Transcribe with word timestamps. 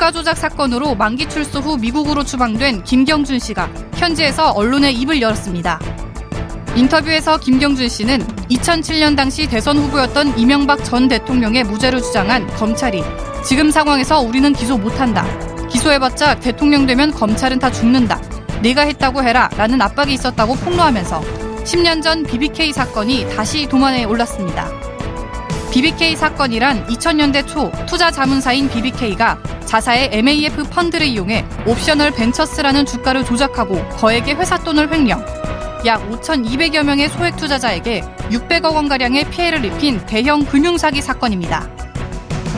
주가 0.00 0.10
조작 0.10 0.38
사건으로 0.38 0.94
만기 0.94 1.28
출소 1.28 1.58
후 1.60 1.76
미국으로 1.76 2.24
추방된 2.24 2.84
김경준 2.84 3.38
씨가 3.38 3.68
현지에서 3.96 4.52
언론에 4.52 4.90
입을 4.92 5.20
열었습니다. 5.20 5.78
인터뷰에서 6.74 7.38
김경준 7.38 7.90
씨는 7.90 8.26
2007년 8.48 9.14
당시 9.14 9.46
대선 9.46 9.76
후보였던 9.76 10.38
이명박 10.38 10.82
전 10.86 11.06
대통령의 11.06 11.64
무죄를 11.64 12.00
주장한 12.00 12.46
검찰이 12.56 13.02
지금 13.44 13.70
상황에서 13.70 14.20
우리는 14.20 14.54
기소 14.54 14.78
못한다. 14.78 15.22
기소해봤자 15.68 16.40
대통령 16.40 16.86
되면 16.86 17.10
검찰은 17.10 17.58
다 17.58 17.70
죽는다. 17.70 18.22
내가 18.62 18.80
했다고 18.80 19.22
해라. 19.22 19.50
라는 19.58 19.82
압박이 19.82 20.14
있었다고 20.14 20.54
폭로하면서 20.54 21.20
10년 21.64 22.02
전 22.02 22.22
BBK 22.22 22.72
사건이 22.72 23.36
다시 23.36 23.66
도만에 23.66 24.04
올랐습니다. 24.04 24.89
BBK 25.72 26.16
사건이란 26.16 26.86
2000년대 26.88 27.46
초 27.46 27.70
투자 27.86 28.10
자문사인 28.10 28.68
BBK가 28.68 29.38
자사의 29.66 30.10
MAF 30.12 30.64
펀드를 30.64 31.06
이용해 31.06 31.44
옵셔널 31.66 32.10
벤처스라는 32.10 32.86
주가를 32.86 33.24
조작하고 33.24 33.80
거액의 33.90 34.34
회사 34.34 34.58
돈을 34.58 34.92
횡령, 34.92 35.24
약 35.86 36.10
5,200여 36.10 36.82
명의 36.82 37.08
소액 37.08 37.36
투자자에게 37.36 38.00
600억 38.30 38.74
원가량의 38.74 39.30
피해를 39.30 39.64
입힌 39.64 40.04
대형 40.06 40.44
금융사기 40.44 41.00
사건입니다. 41.00 41.68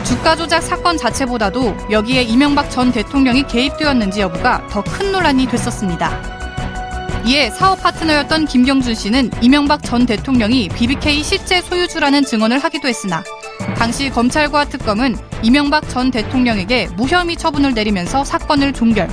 주가 0.03 0.35
조작 0.35 0.61
사건 0.61 0.97
자체보다도 0.97 1.75
여기에 1.91 2.23
이명박 2.23 2.69
전 2.71 2.91
대통령이 2.91 3.43
개입되었는지 3.43 4.21
여부가 4.21 4.67
더 4.69 4.81
큰 4.81 5.11
논란이 5.11 5.47
됐었습니다. 5.47 6.42
이에 7.25 7.49
사업 7.51 7.81
파트너였던 7.81 8.45
김경준 8.47 8.95
씨는 8.95 9.31
이명박 9.41 9.81
전 9.81 10.05
대통령이 10.05 10.67
BBK 10.67 11.23
실제 11.23 11.61
소유주라는 11.61 12.25
증언을 12.25 12.59
하기도 12.59 12.89
했으나 12.89 13.23
당시 13.77 14.09
검찰과 14.09 14.65
특검은 14.65 15.15
이명박 15.41 15.87
전 15.89 16.11
대통령에게 16.11 16.89
무혐의 16.97 17.37
처분을 17.37 17.73
내리면서 17.73 18.25
사건을 18.25 18.73
종결. 18.73 19.07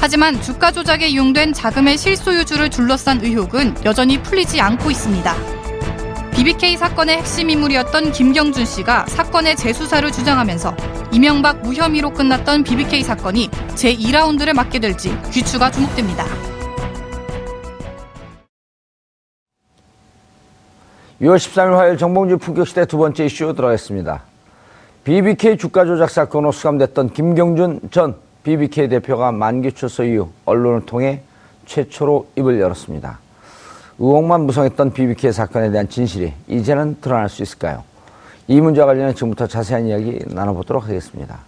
하지만 0.00 0.40
주가 0.40 0.72
조작에 0.72 1.08
이용된 1.08 1.52
자금의 1.52 1.98
실소유주를 1.98 2.70
둘러싼 2.70 3.20
의혹은 3.22 3.74
여전히 3.84 4.22
풀리지 4.22 4.60
않고 4.62 4.90
있습니다. 4.90 5.36
BBK 6.32 6.78
사건의 6.78 7.18
핵심 7.18 7.50
인물이었던 7.50 8.12
김경준 8.12 8.64
씨가 8.64 9.04
사건의 9.08 9.56
재수사를 9.56 10.10
주장하면서 10.10 10.76
이명박 11.12 11.60
무혐의로 11.60 12.14
끝났던 12.14 12.64
BBK 12.64 13.02
사건이 13.02 13.50
제2라운드를 13.50 14.54
맞게 14.54 14.78
될지 14.78 15.14
귀추가 15.30 15.70
주목됩니다. 15.70 16.24
6월 21.20 21.36
13일 21.36 21.74
화요일 21.74 21.98
정봉주 21.98 22.38
품격시대 22.38 22.84
두 22.86 22.96
번째 22.96 23.24
이슈 23.24 23.52
들어가겠습니다. 23.52 24.22
BBK 25.02 25.56
주가 25.56 25.84
조작 25.84 26.10
사건으로 26.10 26.52
수감됐던 26.52 27.10
김경준 27.12 27.80
전 27.90 28.14
BBK 28.44 28.88
대표가 28.88 29.32
만기 29.32 29.72
출소 29.72 30.04
이후 30.04 30.28
언론을 30.44 30.86
통해 30.86 31.22
최초로 31.66 32.28
입을 32.36 32.60
열었습니다. 32.60 33.18
의혹만 33.98 34.42
무성했던 34.42 34.92
BBK 34.92 35.32
사건에 35.32 35.72
대한 35.72 35.88
진실이 35.88 36.32
이제는 36.46 36.98
드러날 37.00 37.28
수 37.28 37.42
있을까요? 37.42 37.82
이 38.46 38.60
문제와 38.60 38.86
관련해 38.86 39.14
지금부터 39.14 39.48
자세한 39.48 39.86
이야기 39.86 40.20
나눠보도록 40.26 40.84
하겠습니다. 40.84 41.40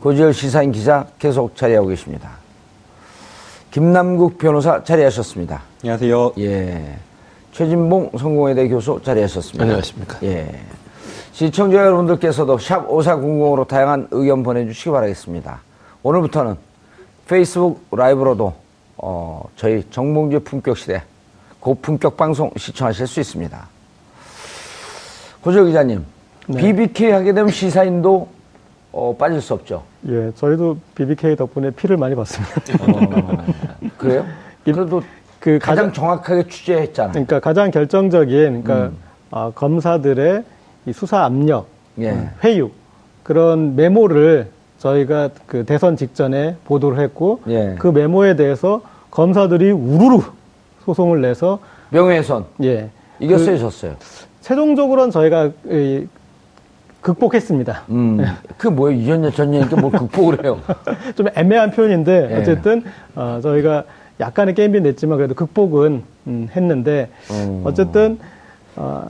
고지열 0.00 0.32
시사인 0.32 0.72
기자 0.72 1.06
계속 1.18 1.54
자리하고 1.54 1.88
계십니다. 1.88 2.30
김남국 3.70 4.38
변호사 4.38 4.82
자리하셨습니다. 4.82 5.60
안녕하세요. 5.82 6.32
예. 6.38 7.05
최진봉 7.56 8.10
성공회대 8.18 8.68
교수 8.68 9.00
자리하셨습니다. 9.02 9.64
안녕하십니까. 9.64 10.18
예. 10.24 10.46
시청자 11.32 11.78
여러분들께서도 11.78 12.58
샵 12.58 12.86
5400으로 12.86 13.66
다양한 13.66 14.08
의견 14.10 14.42
보내주시기 14.42 14.90
바라겠습니다. 14.90 15.62
오늘부터는 16.02 16.56
페이스북 17.26 17.86
라이브로도 17.92 18.52
어, 18.98 19.48
저희 19.56 19.82
정봉주의 19.90 20.40
품격 20.40 20.76
시대 20.76 21.02
고품격 21.58 22.18
방송 22.18 22.50
시청하실 22.58 23.06
수 23.06 23.20
있습니다. 23.20 23.68
고조 25.40 25.64
기자님, 25.64 26.04
네. 26.48 26.60
BBK 26.60 27.10
하게 27.10 27.32
되면 27.32 27.50
시사인도 27.50 28.28
어, 28.92 29.16
빠질 29.18 29.40
수 29.40 29.54
없죠. 29.54 29.82
예, 30.08 30.30
저희도 30.36 30.76
BBK 30.94 31.36
덕분에 31.36 31.70
피를 31.70 31.96
많이 31.96 32.14
봤습니다. 32.14 32.60
어, 32.80 33.44
그래요? 33.96 34.26
그래도 34.62 35.00
그 35.46 35.60
가장 35.60 35.76
가장 35.76 35.92
정확하게 35.92 36.48
취재했잖아요. 36.48 37.12
그러니까 37.12 37.38
가장 37.38 37.70
결정적인 37.70 38.64
그러니까 38.64 38.86
음. 38.86 38.96
아, 39.30 39.52
검사들의 39.54 40.42
이 40.86 40.92
수사 40.92 41.24
압력, 41.24 41.68
예. 42.00 42.10
음, 42.10 42.30
회유 42.42 42.70
그런 43.22 43.76
메모를 43.76 44.48
저희가 44.78 45.30
그 45.46 45.64
대선 45.64 45.96
직전에 45.96 46.56
보도를 46.64 46.98
했고 46.98 47.42
예. 47.46 47.76
그 47.78 47.86
메모에 47.86 48.34
대해서 48.34 48.80
검사들이 49.12 49.70
우르르 49.70 50.20
소송을 50.84 51.20
내서 51.20 51.60
명예훼손 51.90 52.44
예 52.64 52.90
이겼어요, 53.20 53.52
그 53.52 53.58
졌어요? 53.58 53.94
최종적으로는 54.40 55.12
저희가 55.12 55.50
이, 55.70 56.08
극복했습니다. 57.02 57.82
음, 57.90 58.18
그 58.56 58.66
뭐예요? 58.66 58.98
2년년 58.98 59.32
전년이니까 59.32 59.80
뭘 59.80 59.92
극복을 59.92 60.42
해요? 60.42 60.58
좀 61.14 61.28
애매한 61.36 61.70
표현인데 61.70 62.30
예. 62.32 62.34
어쨌든 62.34 62.82
어, 63.14 63.38
저희가 63.40 63.84
약간의 64.20 64.54
게임이 64.54 64.80
냈지만 64.80 65.18
그래도 65.18 65.34
극복은 65.34 66.02
음, 66.26 66.48
했는데 66.54 67.10
어. 67.30 67.62
어쨌든 67.64 68.18
어, 68.76 69.06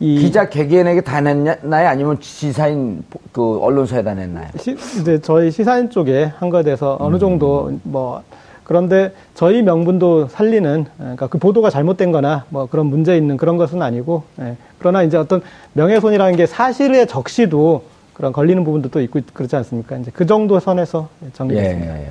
이 0.00 0.18
기자 0.18 0.48
개개인에게 0.48 1.00
다 1.00 1.20
냈나요? 1.20 1.88
아니면 1.88 2.20
지사인 2.20 3.02
그 3.32 3.58
언론사에 3.60 4.02
다 4.02 4.14
냈나요? 4.14 4.48
시, 4.58 4.76
이제 5.00 5.20
저희 5.20 5.50
시사인 5.50 5.90
쪽에 5.90 6.32
한 6.36 6.50
거에 6.50 6.62
대해서 6.62 6.96
음. 7.00 7.06
어느 7.06 7.18
정도 7.18 7.78
뭐 7.82 8.22
그런데 8.64 9.12
저희 9.34 9.62
명분도 9.62 10.28
살리는 10.28 10.86
그러니까 10.98 11.26
그 11.26 11.38
보도가 11.38 11.70
잘못된거나 11.70 12.44
뭐 12.50 12.66
그런 12.66 12.86
문제 12.86 13.16
있는 13.16 13.36
그런 13.36 13.56
것은 13.56 13.80
아니고 13.82 14.24
예. 14.40 14.56
그러나 14.78 15.02
이제 15.02 15.16
어떤 15.16 15.40
명예훼손이라는 15.72 16.36
게 16.36 16.46
사실의 16.46 17.06
적시도 17.06 17.84
그런 18.12 18.32
걸리는 18.32 18.62
부분도 18.64 18.90
또 18.90 19.00
있고 19.00 19.20
그렇지 19.32 19.56
않습니까? 19.56 19.96
이제 19.96 20.10
그 20.12 20.26
정도 20.26 20.60
선에서 20.60 21.08
정리됐습니다. 21.32 21.98
예. 21.98 22.10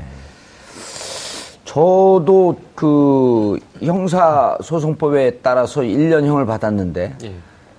저도 1.68 2.58
그 2.76 3.60
형사소송법에 3.84 5.40
따라서 5.44 5.82
1년형을 5.82 6.48
받았는데 6.48 7.16
예. 7.24 7.34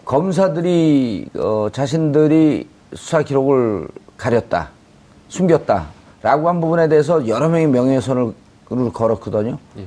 검사들이 0.05 1.31
어, 1.39 1.69
자신들이 1.73 2.69
수사 2.95 3.23
기록을 3.23 3.89
가렸다, 4.19 4.69
숨겼다라고 5.29 6.49
한 6.49 6.61
부분에 6.61 6.89
대해서 6.89 7.27
여러 7.29 7.49
명이 7.49 7.67
명예훼손을 7.69 8.35
걸었거든요. 8.93 9.59
예. 9.79 9.87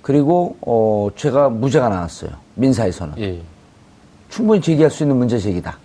그리고 0.00 0.56
어, 0.62 1.10
제가 1.14 1.50
무죄가 1.50 1.90
나왔어요. 1.90 2.30
민사에서는 2.54 3.14
예. 3.18 3.38
충분히 4.30 4.62
제기할 4.62 4.90
수 4.90 5.02
있는 5.02 5.16
문제 5.16 5.38
제기다. 5.38 5.76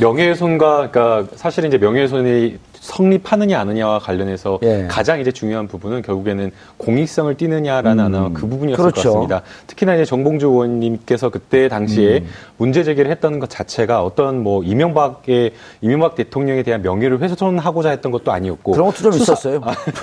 명예훼손과 0.00 0.90
그러니까 0.90 1.36
사실 1.36 1.66
이제 1.66 1.76
명예훼손이 1.76 2.58
성립하느냐 2.86 3.58
아느냐와 3.60 3.98
관련해서 3.98 4.60
예. 4.62 4.86
가장 4.88 5.20
이제 5.20 5.32
중요한 5.32 5.66
부분은 5.66 6.02
결국에는 6.02 6.52
공익성을 6.76 7.36
띠느냐라는 7.36 8.14
음. 8.14 8.32
그 8.32 8.46
부분이었을 8.46 8.76
그렇죠. 8.80 8.94
것 9.02 9.08
같습니다. 9.08 9.42
특히나 9.66 9.94
이제 9.96 10.04
정봉주 10.04 10.46
의원님께서 10.46 11.30
그때 11.30 11.68
당시에 11.68 12.18
음. 12.20 12.26
문제 12.58 12.84
제기를 12.84 13.10
했던 13.10 13.40
것 13.40 13.50
자체가 13.50 14.04
어떤 14.04 14.42
뭐 14.42 14.62
이명박의 14.62 15.52
이명박 15.80 16.14
대통령에 16.14 16.62
대한 16.62 16.82
명예를 16.82 17.20
훼손하고자 17.20 17.90
했던 17.90 18.12
것도 18.12 18.30
아니었고 18.30 18.72
그런 18.72 18.86
것도 18.86 18.98
좀 18.98 19.12
수사- 19.12 19.32
있었어요. 19.32 19.60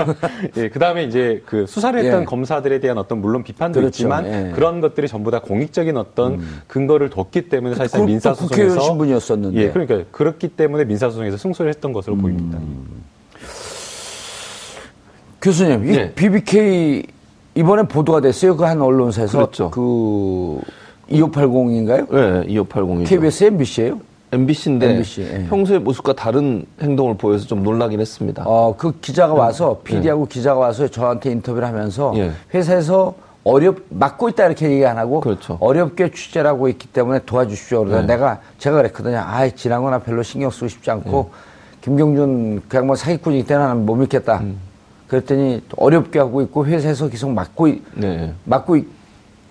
예, 0.57 0.69
그다음에 0.69 1.05
이제 1.05 1.41
그 1.45 1.65
수사를 1.65 1.97
했던 2.03 2.21
예. 2.21 2.25
검사들에 2.25 2.79
대한 2.79 2.97
어떤 2.97 3.21
물론 3.21 3.43
비판도 3.43 3.79
그렇죠. 3.79 3.87
있지만 3.95 4.25
예. 4.25 4.51
그런 4.53 4.81
것들이 4.81 5.07
전부 5.07 5.31
다 5.31 5.39
공익적인 5.39 5.95
어떤 5.95 6.41
근거를 6.67 7.09
뒀기 7.09 7.43
때문에 7.49 7.75
사실상 7.75 8.01
그것도 8.01 8.07
민사 8.07 8.33
국회의원 8.33 8.79
신분이었었는데. 8.81 9.61
예, 9.61 9.69
그러니까 9.71 10.03
그렇기 10.11 10.49
때문에 10.49 10.83
민사 10.83 11.09
소송에서 11.09 11.37
승소를 11.37 11.69
했던 11.69 11.93
것으로 11.93 12.17
보입니다. 12.17 12.59
교수님, 15.41 15.85
이 15.89 15.91
네. 15.97 16.13
BBK 16.13 17.03
이번에 17.55 17.83
보도가 17.83 18.21
됐어요. 18.21 18.55
그 18.55 18.63
한 18.65 18.81
언론사에서 18.81 19.37
그렇죠. 19.37 19.69
그 19.71 20.61
2580인가요? 21.11 22.09
네, 22.11 22.53
2580이죠. 22.55 23.07
KBS, 23.07 23.43
MBC예요? 23.45 23.99
MBC인데 24.31 24.89
MBC, 24.93 25.21
예. 25.21 25.45
평소의 25.47 25.79
모습과 25.81 26.13
다른 26.13 26.65
행동을 26.81 27.15
보여서 27.17 27.45
좀 27.45 27.61
놀라긴 27.61 27.99
했습니다. 27.99 28.43
어, 28.47 28.73
그 28.75 28.99
기자가 28.99 29.33
와서 29.33 29.79
PD하고 29.83 30.25
기자가 30.25 30.59
와서 30.59 30.87
저한테 30.87 31.29
인터뷰를 31.31 31.67
하면서 31.67 32.13
예. 32.15 32.31
회사에서 32.53 33.13
어렵 33.43 33.79
막고 33.89 34.29
있다 34.29 34.45
이렇게 34.47 34.71
얘기 34.71 34.85
안 34.85 34.97
하고 34.97 35.19
그렇죠. 35.19 35.57
어렵게 35.59 36.11
취재를 36.11 36.49
하고 36.49 36.67
있기 36.69 36.87
때문에 36.87 37.19
도와주십시오. 37.25 37.83
그러다 37.85 38.07
내가 38.07 38.39
제가 38.57 38.77
그랬거든요. 38.77 39.17
아, 39.17 39.47
지난 39.49 39.83
거나 39.83 39.99
별로 39.99 40.23
신경 40.23 40.49
쓰고 40.49 40.67
싶지 40.69 40.89
않고 40.89 41.29
김경준 41.83 42.61
그냥 42.69 42.87
뭐 42.87 42.95
사기꾼이기 42.95 43.45
때문에 43.45 43.67
나는 43.67 43.85
못 43.85 43.95
믿겠다. 43.95 44.41
그랬더니 45.07 45.61
어렵게 45.75 46.17
하고 46.17 46.41
있고 46.41 46.65
회사에서 46.65 47.09
계속 47.09 47.31
막고 47.31 47.67
있, 47.67 47.81
네. 47.93 48.33
막고 48.45 48.77
있, 48.77 48.87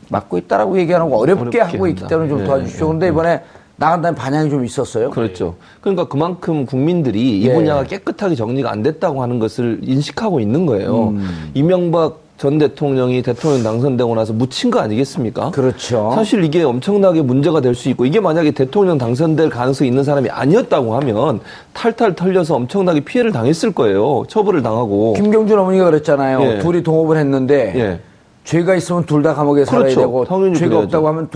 막고 0.08 0.38
있다라고 0.38 0.78
얘기하는 0.78 1.10
거 1.10 1.18
어렵게, 1.18 1.40
어렵게 1.40 1.60
하고 1.60 1.86
있기 1.86 2.00
한다. 2.00 2.08
때문에 2.08 2.28
좀 2.30 2.38
네, 2.38 2.44
도와주십시오. 2.44 2.86
네, 2.86 2.92
근데 2.92 3.08
이번에 3.08 3.42
나간다는 3.76 4.16
반향이 4.16 4.48
좀 4.48 4.64
있었어요. 4.64 5.10
그렇죠. 5.10 5.56
그러니까 5.82 6.08
그만큼 6.08 6.64
국민들이 6.64 7.40
이 7.40 7.48
예. 7.48 7.54
분야가 7.54 7.84
깨끗하게 7.84 8.34
정리가 8.34 8.70
안 8.70 8.82
됐다고 8.82 9.22
하는 9.22 9.38
것을 9.38 9.80
인식하고 9.82 10.40
있는 10.40 10.64
거예요. 10.64 11.08
음. 11.08 11.50
이명박 11.52 12.18
전 12.42 12.58
대통령이 12.58 13.22
대통령 13.22 13.62
당선되고 13.62 14.16
나서 14.16 14.32
묻힌 14.32 14.72
거 14.72 14.80
아니겠습니까? 14.80 15.52
그렇죠. 15.52 16.10
사실 16.16 16.42
이게 16.42 16.64
엄청나게 16.64 17.22
문제가 17.22 17.60
될 17.60 17.72
수 17.76 17.88
있고 17.90 18.04
이게 18.04 18.18
만약에 18.18 18.50
대통령 18.50 18.98
당선될 18.98 19.48
가능성이 19.48 19.88
있는 19.88 20.02
사람이 20.02 20.28
아니었다고 20.28 20.96
하면 20.96 21.38
탈탈 21.72 22.16
털려서 22.16 22.56
엄청나게 22.56 23.00
피해를 23.00 23.30
당했을 23.30 23.70
거예요. 23.72 24.24
처벌을 24.26 24.60
당하고. 24.60 25.12
김경준 25.12 25.56
어머니가 25.56 25.84
그랬잖아요. 25.84 26.42
예. 26.42 26.58
둘이 26.58 26.82
동업을 26.82 27.16
했는데 27.16 27.72
예. 27.76 28.00
죄가 28.44 28.74
있으면 28.74 29.06
둘 29.06 29.22
다 29.22 29.34
감옥에 29.34 29.64
살아야 29.64 29.84
그렇죠. 29.84 30.00
되고 30.00 30.24
당연히 30.24 30.54
죄가 30.56 30.68
그래야죠. 30.68 30.84
없다고 30.86 31.08
하면 31.08 31.28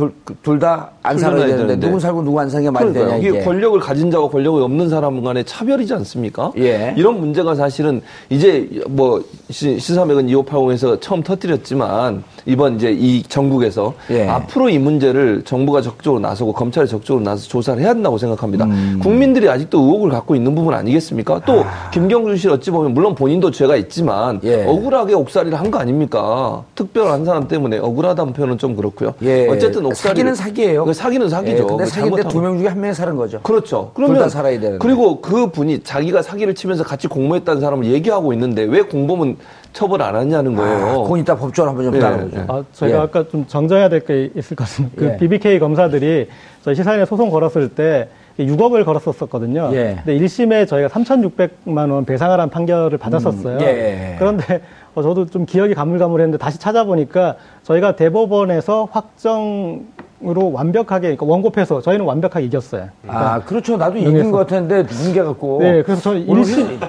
둘 0.42 0.58
다안 0.58 1.18
살아야 1.18 1.18
풀려나야 1.18 1.46
되는데 1.46 1.56
되는데. 1.68 1.86
누군 1.86 2.00
살고 2.00 2.22
누구 2.22 2.40
안 2.40 2.50
사는 2.50 2.64
게 2.64 2.70
말이 2.70 2.86
그러니까요. 2.92 3.06
되냐 3.06 3.18
이게 3.18 3.28
이게. 3.38 3.44
권력을 3.44 3.78
가진 3.78 4.10
자와 4.10 4.28
권력이 4.28 4.60
없는 4.62 4.88
사람 4.88 5.22
간의 5.22 5.44
차별이지 5.44 5.94
않습니까? 5.94 6.50
예. 6.58 6.94
이런 6.96 7.20
문제가 7.20 7.54
사실은 7.54 8.02
이제 8.28 8.68
뭐 8.88 9.22
시- 9.50 9.78
시사맥은 9.78 10.26
2580에서 10.26 11.00
처음 11.00 11.22
터뜨렸지만 11.22 12.24
이번 12.46 12.76
이제 12.76 12.92
이 12.92 13.22
전국에서 13.24 13.94
예. 14.10 14.28
앞으로 14.28 14.68
이 14.68 14.78
문제를 14.78 15.42
정부가 15.44 15.80
적극적으로 15.82 16.20
나서고 16.20 16.52
검찰이 16.52 16.86
적극적으로 16.88 17.24
나서 17.24 17.46
조사를 17.48 17.82
해야 17.82 17.90
한다고 17.90 18.18
생각합니다. 18.18 18.64
음. 18.66 19.00
국민들이 19.02 19.48
아직도 19.48 19.80
의혹을 19.80 20.10
갖고 20.10 20.34
있는 20.36 20.54
부분 20.54 20.72
아니겠습니까? 20.74 21.42
또 21.44 21.64
김경준 21.92 22.36
씨 22.36 22.48
어찌 22.48 22.70
보면 22.70 22.94
물론 22.94 23.14
본인도 23.14 23.50
죄가 23.50 23.76
있지만 23.76 24.40
예. 24.44 24.64
억울하게 24.64 25.14
옥살이를 25.14 25.58
한 25.58 25.66
거 25.66 25.78
아닙니까? 25.80 26.62
특별한 26.76 27.24
사람 27.24 27.48
때문에 27.48 27.78
억울하다는 27.78 28.32
표현은 28.32 28.58
좀 28.58 28.76
그렇고요. 28.76 29.14
예. 29.22 29.48
어쨌든 29.48 29.84
옥살이 29.86 30.10
사기는 30.10 30.34
사기예요. 30.36 30.84
그 30.84 30.92
사기는 30.92 31.28
사기죠. 31.28 31.56
예, 31.56 31.66
근데 31.66 31.84
그 31.84 31.90
사기인데. 31.90 32.28
두 32.28 32.40
명 32.40 32.56
중에 32.58 32.68
한 32.68 32.80
명이 32.80 32.94
사는 32.94 33.16
거죠. 33.16 33.40
그렇죠. 33.42 33.90
둘다 33.96 34.28
살아야 34.28 34.60
되는데. 34.60 34.78
그리고 34.78 35.20
그 35.20 35.48
분이 35.50 35.82
자기가 35.82 36.22
사기를 36.22 36.54
치면서 36.54 36.84
같이 36.84 37.08
공모했다는 37.08 37.60
사람을 37.60 37.86
얘기하고 37.86 38.32
있는데 38.34 38.62
왜 38.62 38.82
공범은 38.82 39.36
처벌 39.72 40.00
안 40.02 40.14
하냐는 40.14 40.54
거예요. 40.54 40.86
아, 40.86 41.02
그건 41.02 41.18
이따 41.18 41.34
법적으로 41.36 41.70
한번 41.70 41.84
좀 41.86 41.96
예, 41.96 41.98
따라보죠. 41.98 42.35
예. 42.36 42.44
아, 42.48 42.64
저희가 42.72 42.98
예. 42.98 43.02
아까 43.02 43.28
좀 43.28 43.46
정정해야 43.46 43.88
될 43.88 44.00
게 44.06 44.30
있을 44.36 44.56
것 44.56 44.64
같습니다. 44.64 44.96
그 44.98 45.04
예. 45.06 45.16
BBK 45.16 45.58
검사들이 45.58 46.28
저희 46.62 46.74
시사인에 46.74 47.04
소송 47.06 47.30
걸었을 47.30 47.70
때 47.70 48.08
6억을 48.38 48.84
걸었었거든요. 48.84 49.70
예. 49.72 49.98
근데 50.04 50.18
1심에 50.24 50.68
저희가 50.68 50.88
3,600만 50.88 51.90
원 51.90 52.04
배상하라는 52.04 52.50
판결을 52.50 52.98
받았었어요. 52.98 53.56
음, 53.56 53.60
예. 53.62 54.16
그런데 54.18 54.60
어, 54.94 55.02
저도 55.02 55.26
좀 55.26 55.46
기억이 55.46 55.74
가물가물했는데 55.74 56.38
다시 56.38 56.58
찾아보니까 56.58 57.36
저희가 57.62 57.96
대법원에서 57.96 58.88
확정 58.90 59.86
으로 60.24 60.50
완벽하게 60.50 61.08
그러니까 61.08 61.26
원고패소 61.26 61.82
저희는 61.82 62.06
완벽하게 62.06 62.46
이겼어요. 62.46 62.88
아, 63.06 63.38
그렇죠. 63.40 63.76
나도 63.76 63.96
이긴 63.98 64.08
명예훼손. 64.08 64.32
것 64.32 64.38
같았는데 64.38 64.94
뭉개 64.94 65.22
갖고. 65.22 65.58
네, 65.60 65.82
그래서 65.82 66.00
저는 66.00 66.26
1심, 66.26 66.80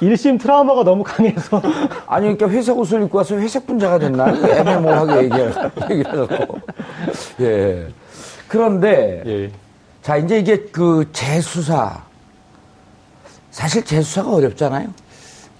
1심 0.00 0.40
트라우마가 0.40 0.84
너무 0.84 1.02
강해서 1.04 1.60
아니, 2.06 2.34
그러니까 2.34 2.48
회색 2.48 2.78
옷을 2.78 3.02
입고 3.02 3.18
와서 3.18 3.36
회색 3.36 3.66
분자가 3.66 3.98
됐나? 3.98 4.30
애매모호하게 4.30 5.24
얘기를 5.24 5.50
해갖고. 5.50 6.58
예. 7.42 7.86
그런데, 8.48 9.22
예. 9.26 9.50
자, 10.00 10.16
이제 10.16 10.38
이게 10.38 10.56
그 10.72 11.06
재수사. 11.12 12.02
사실 13.50 13.84
재수사가 13.84 14.32
어렵잖아요. 14.34 14.88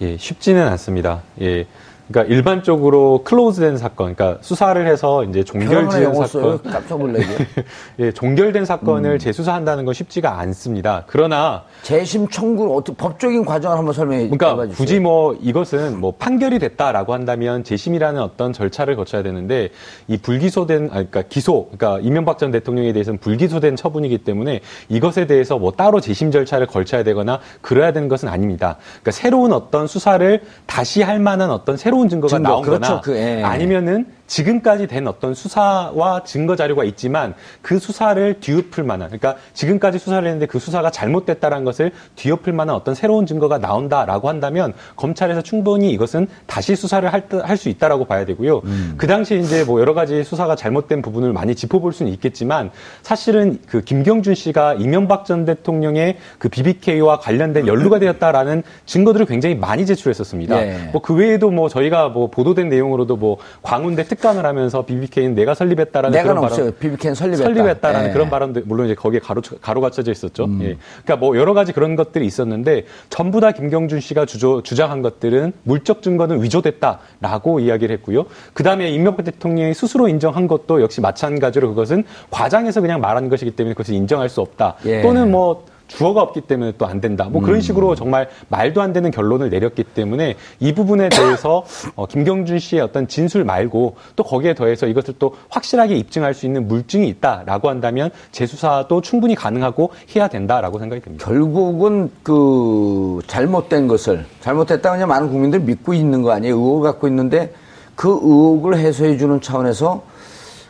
예, 0.01 0.17
쉽지는 0.17 0.67
않습니다. 0.69 1.21
예. 1.39 1.67
그러니까 2.11 2.33
일반적으로 2.33 3.23
클로즈된 3.23 3.77
사건, 3.77 4.13
그러니까 4.13 4.41
수사를 4.41 4.85
해서 4.85 5.23
이제 5.23 5.43
종결 5.43 5.69
결혼에 5.69 5.89
지은 5.89 6.03
영어 6.03 6.27
써요. 6.27 6.57
사건, 6.57 6.71
깜짝 6.71 6.99
놀라게. 6.99 7.25
예, 7.99 8.11
종결된 8.11 8.63
음. 8.63 8.65
사건을 8.65 9.19
재수사한다는 9.19 9.85
건 9.85 9.93
쉽지가 9.93 10.37
않습니다. 10.39 11.05
그러나 11.07 11.63
재심 11.81 12.27
청구, 12.27 12.75
어떻게 12.75 12.97
법적인 12.97 13.45
과정을 13.45 13.77
한번 13.77 13.93
설명해 13.93 14.29
그러니까 14.29 14.67
주세요. 14.67 14.75
굳이 14.75 14.99
뭐 14.99 15.37
이것은 15.41 15.99
뭐 15.99 16.13
판결이 16.17 16.59
됐다라고 16.59 17.13
한다면 17.13 17.63
재심이라는 17.63 18.21
어떤 18.21 18.53
절차를 18.53 18.95
거쳐야 18.95 19.23
되는데 19.23 19.69
이 20.07 20.17
불기소된 20.17 20.85
아 20.85 20.93
그러니까 20.93 21.23
기소 21.23 21.69
그러니까 21.71 21.99
이명박 22.01 22.37
전 22.37 22.51
대통령에 22.51 22.93
대해서는 22.93 23.19
불기소된 23.19 23.75
처분이기 23.75 24.19
때문에 24.19 24.61
이것에 24.89 25.27
대해서 25.27 25.57
뭐 25.57 25.71
따로 25.71 26.01
재심 26.01 26.31
절차를 26.31 26.67
걸쳐야 26.67 27.03
되거나 27.03 27.39
그래야 27.61 27.93
되는 27.93 28.07
것은 28.07 28.27
아닙니다. 28.27 28.77
그러니까 29.01 29.11
새로운 29.11 29.53
어떤 29.53 29.87
수사를 29.87 30.41
다시 30.65 31.01
할 31.01 31.19
만한 31.19 31.51
어떤 31.51 31.77
새로운 31.77 32.00
증거가 32.09 32.29
증거, 32.35 32.49
나온 32.49 32.63
그렇죠. 32.63 32.81
거나 32.81 33.01
그, 33.01 33.15
예. 33.15 33.43
아니면은 33.43 34.05
지금까지 34.31 34.87
된 34.87 35.07
어떤 35.07 35.33
수사와 35.33 36.23
증거 36.23 36.55
자료가 36.55 36.85
있지만 36.85 37.33
그 37.61 37.79
수사를 37.79 38.39
뒤엎을 38.39 38.85
만한 38.85 39.09
그러니까 39.09 39.35
지금까지 39.53 39.99
수사를 39.99 40.25
했는데 40.25 40.45
그 40.45 40.57
수사가 40.57 40.89
잘못됐다라는 40.89 41.65
것을 41.65 41.91
뒤엎을 42.15 42.53
만한 42.53 42.77
어떤 42.77 42.95
새로운 42.95 43.25
증거가 43.25 43.57
나온다라고 43.57 44.29
한다면 44.29 44.73
검찰에서 44.95 45.41
충분히 45.41 45.91
이것은 45.91 46.27
다시 46.45 46.75
수사를 46.75 47.11
할 47.11 47.21
수 47.61 47.69
있다라고 47.69 48.05
봐야 48.05 48.25
되고요. 48.25 48.61
그 48.97 49.05
당시 49.05 49.37
이제 49.37 49.63
뭐 49.63 49.79
여러 49.81 49.93
가지 49.93 50.23
수사가 50.23 50.55
잘못된 50.55 51.03
부분을 51.03 51.31
많이 51.31 51.53
짚어볼 51.53 51.93
수는 51.93 52.11
있겠지만 52.13 52.71
사실은 53.03 53.59
그 53.67 53.81
김경준 53.81 54.33
씨가 54.33 54.75
이명박 54.75 55.25
전 55.25 55.45
대통령의 55.45 56.17
그 56.39 56.49
BBK와 56.49 57.19
관련된 57.19 57.67
연루가 57.67 57.99
되었다라는 57.99 58.63
증거들을 58.85 59.27
굉장히 59.27 59.53
많이 59.55 59.85
제출했었습니다. 59.85 60.65
예. 60.65 60.89
뭐그 60.93 61.13
외에도 61.13 61.51
뭐 61.51 61.69
저희가 61.69 62.09
뭐 62.09 62.31
보도된 62.31 62.69
내용으로도 62.69 63.17
뭐 63.17 63.37
광운대 63.61 64.05
특 64.05 64.20
강을 64.21 64.45
하면서 64.45 64.85
BBK는 64.85 65.35
내가 65.35 65.53
설립했다라는 65.53 66.11
내가 66.15 66.29
그런 66.29 66.43
없어요. 66.43 66.65
발언, 66.65 66.79
BBK는 66.79 67.15
설립했다. 67.15 67.43
설립했다라는 67.43 68.09
예. 68.09 68.13
그런 68.13 68.29
발언도 68.29 68.61
물론 68.65 68.85
이제 68.85 68.95
거기에 68.95 69.19
가로 69.19 69.41
가로 69.61 69.81
갇혀져 69.81 70.11
있었죠. 70.11 70.45
음. 70.45 70.59
예. 70.61 70.77
그러니까 71.03 71.15
뭐 71.17 71.37
여러 71.37 71.53
가지 71.53 71.73
그런 71.73 71.95
것들이 71.95 72.25
있었는데 72.25 72.85
전부 73.09 73.41
다 73.41 73.51
김경준 73.51 73.99
씨가 73.99 74.25
주저, 74.25 74.61
주장한 74.63 75.01
것들은 75.01 75.53
물적 75.63 76.01
증거는 76.01 76.41
위조됐다라고 76.43 77.59
이야기를 77.59 77.93
했고요. 77.97 78.25
그 78.53 78.63
다음에 78.63 78.89
이명박 78.89 79.25
대통령이 79.25 79.73
스스로 79.73 80.07
인정한 80.07 80.47
것도 80.47 80.81
역시 80.81 81.01
마찬가지로 81.01 81.69
그것은 81.69 82.03
과장해서 82.29 82.81
그냥 82.81 83.01
말한 83.01 83.29
것이기 83.29 83.51
때문에 83.51 83.73
그것을 83.73 83.95
인정할 83.95 84.29
수 84.29 84.41
없다. 84.41 84.75
예. 84.85 85.01
또는 85.01 85.31
뭐 85.31 85.65
주어가 85.91 86.21
없기 86.21 86.41
때문에 86.41 86.73
또 86.77 86.91
안 86.91 86.99
된다. 86.99 87.27
뭐 87.29 87.41
음. 87.41 87.45
그런 87.45 87.61
식으로 87.61 87.95
정말 87.95 88.29
말도 88.49 88.81
안 88.81 88.91
되는 88.93 89.11
결론을 89.11 89.49
내렸기 89.49 89.83
때문에 89.83 90.35
이 90.59 90.73
부분에 90.73 91.09
대해서 91.09 91.63
어, 91.95 92.05
김경준 92.05 92.59
씨의 92.59 92.81
어떤 92.81 93.07
진술 93.07 93.43
말고 93.43 93.95
또 94.15 94.23
거기에 94.23 94.53
더해서 94.53 94.87
이것을 94.87 95.15
또 95.19 95.35
확실하게 95.49 95.95
입증할 95.95 96.33
수 96.33 96.45
있는 96.45 96.67
물증이 96.67 97.07
있다라고 97.07 97.69
한다면 97.69 98.09
재수사도 98.31 99.01
충분히 99.01 99.35
가능하고 99.35 99.91
해야 100.15 100.27
된다라고 100.27 100.79
생각이 100.79 101.01
듭니다. 101.01 101.25
결국은 101.25 102.11
그 102.23 103.19
잘못된 103.27 103.87
것을 103.87 104.25
잘못됐다 104.41 104.91
그냥 104.91 105.07
많은 105.07 105.29
국민들이 105.29 105.63
믿고 105.63 105.93
있는 105.93 106.21
거 106.21 106.31
아니에요. 106.31 106.55
의혹을 106.55 106.91
갖고 106.91 107.07
있는데 107.07 107.53
그 107.95 108.09
의혹을 108.09 108.77
해소해 108.77 109.17
주는 109.17 109.39
차원에서 109.39 110.03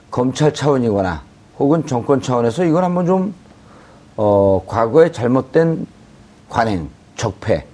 검찰 0.09 0.53
차원이거나 0.53 1.21
혹은 1.57 1.85
정권 1.85 2.21
차원에서 2.21 2.65
이걸 2.65 2.83
한번 2.83 3.05
좀 3.05 3.33
어, 4.23 4.61
과거에 4.67 5.11
잘못된 5.11 5.87
관행, 6.47 6.87
적폐 7.15 7.65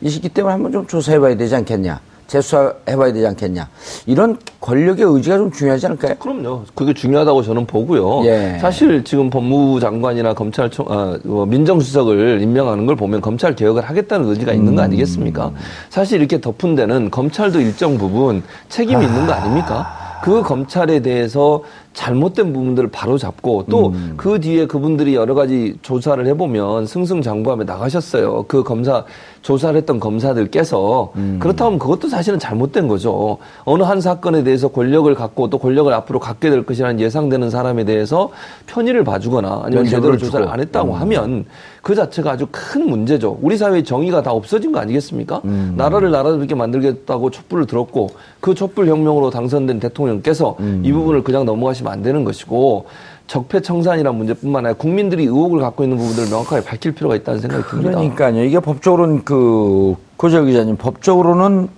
이 0.00 0.08
시기 0.08 0.28
때문에 0.28 0.52
한번 0.52 0.70
좀 0.70 0.86
조사해봐야 0.86 1.36
되지 1.36 1.56
않겠냐. 1.56 2.00
재수해봐야 2.28 3.12
되지 3.12 3.26
않겠냐. 3.26 3.68
이런 4.06 4.38
권력의 4.60 5.04
의지가 5.04 5.38
좀 5.38 5.50
중요하지 5.50 5.86
않을까요? 5.86 6.14
그럼요. 6.16 6.62
그게 6.74 6.92
중요하다고 6.92 7.42
저는 7.42 7.66
보고요. 7.66 8.24
예. 8.26 8.58
사실 8.60 9.02
지금 9.02 9.28
법무부 9.30 9.80
장관이나 9.80 10.34
검찰청, 10.34 10.86
아, 10.88 11.18
뭐 11.24 11.46
민정수석을 11.46 12.42
임명하는 12.42 12.86
걸 12.86 12.94
보면 12.94 13.20
검찰 13.22 13.56
개혁을 13.56 13.82
하겠다는 13.82 14.28
의지가 14.28 14.52
있는 14.52 14.74
음. 14.74 14.76
거 14.76 14.82
아니겠습니까? 14.82 15.52
사실 15.88 16.20
이렇게 16.20 16.40
덮은 16.40 16.76
데는 16.76 17.10
검찰도 17.10 17.60
일정 17.60 17.98
부분 17.98 18.44
책임이 18.68 19.04
있는 19.04 19.26
거 19.26 19.32
아닙니까? 19.32 20.20
그 20.22 20.42
검찰에 20.42 21.00
대해서 21.00 21.62
잘못된 21.98 22.52
부분들을 22.52 22.90
바로 22.92 23.18
잡고 23.18 23.64
또 23.68 23.88
음. 23.88 24.14
그 24.16 24.40
뒤에 24.40 24.66
그분들이 24.66 25.16
여러 25.16 25.34
가지 25.34 25.76
조사를 25.82 26.24
해보면 26.28 26.86
승승장구하며 26.86 27.64
나가셨어요. 27.64 28.44
그 28.46 28.62
검사 28.62 29.04
조사를 29.42 29.76
했던 29.76 29.98
검사들께서 29.98 31.12
음. 31.16 31.38
그렇다면 31.40 31.80
그것도 31.80 32.08
사실은 32.08 32.38
잘못된 32.38 32.86
거죠. 32.86 33.38
어느 33.64 33.82
한 33.82 34.00
사건에 34.00 34.44
대해서 34.44 34.68
권력을 34.68 35.12
갖고 35.16 35.50
또 35.50 35.58
권력을 35.58 35.92
앞으로 35.92 36.20
갖게 36.20 36.50
될 36.50 36.64
것이라는 36.64 37.00
예상되는 37.00 37.50
사람에 37.50 37.84
대해서 37.84 38.30
편의를 38.66 39.02
봐주거나 39.02 39.62
아니면 39.64 39.84
제대로 39.86 40.16
조사를 40.16 40.44
주고. 40.44 40.52
안 40.52 40.60
했다고 40.60 40.92
음. 40.92 41.00
하면 41.00 41.44
그 41.82 41.94
자체가 41.96 42.32
아주 42.32 42.46
큰 42.50 42.88
문제죠. 42.88 43.38
우리 43.40 43.56
사회의 43.56 43.82
정의가 43.82 44.22
다 44.22 44.30
없어진 44.30 44.70
거 44.70 44.78
아니겠습니까? 44.78 45.40
음. 45.44 45.74
나라를 45.76 46.10
나라답게 46.10 46.54
만들겠다고 46.54 47.30
촛불을 47.30 47.66
들었고 47.66 48.10
그 48.40 48.54
촛불 48.54 48.86
혁명으로 48.88 49.30
당선된 49.30 49.80
대통령께서 49.80 50.56
음. 50.60 50.82
이 50.84 50.92
부분을 50.92 51.24
그냥 51.24 51.44
넘어가시면 51.44 51.87
안 51.88 52.02
되는 52.02 52.24
것이고 52.24 52.86
적폐청산이란 53.26 54.14
문제뿐만 54.14 54.64
아니라 54.66 54.78
국민들이 54.78 55.24
의혹을 55.24 55.60
갖고 55.60 55.84
있는 55.84 55.98
부분들을 55.98 56.30
명확하게 56.30 56.64
밝힐 56.64 56.92
필요가 56.92 57.14
있다는 57.16 57.40
생각이 57.40 57.64
듭니다. 57.68 57.90
그러니까요. 57.90 58.42
이게 58.44 58.58
법적으로는 58.58 59.24
그, 59.24 59.94
고재 60.16 60.42
기자님, 60.44 60.76
법적으로는, 60.76 61.68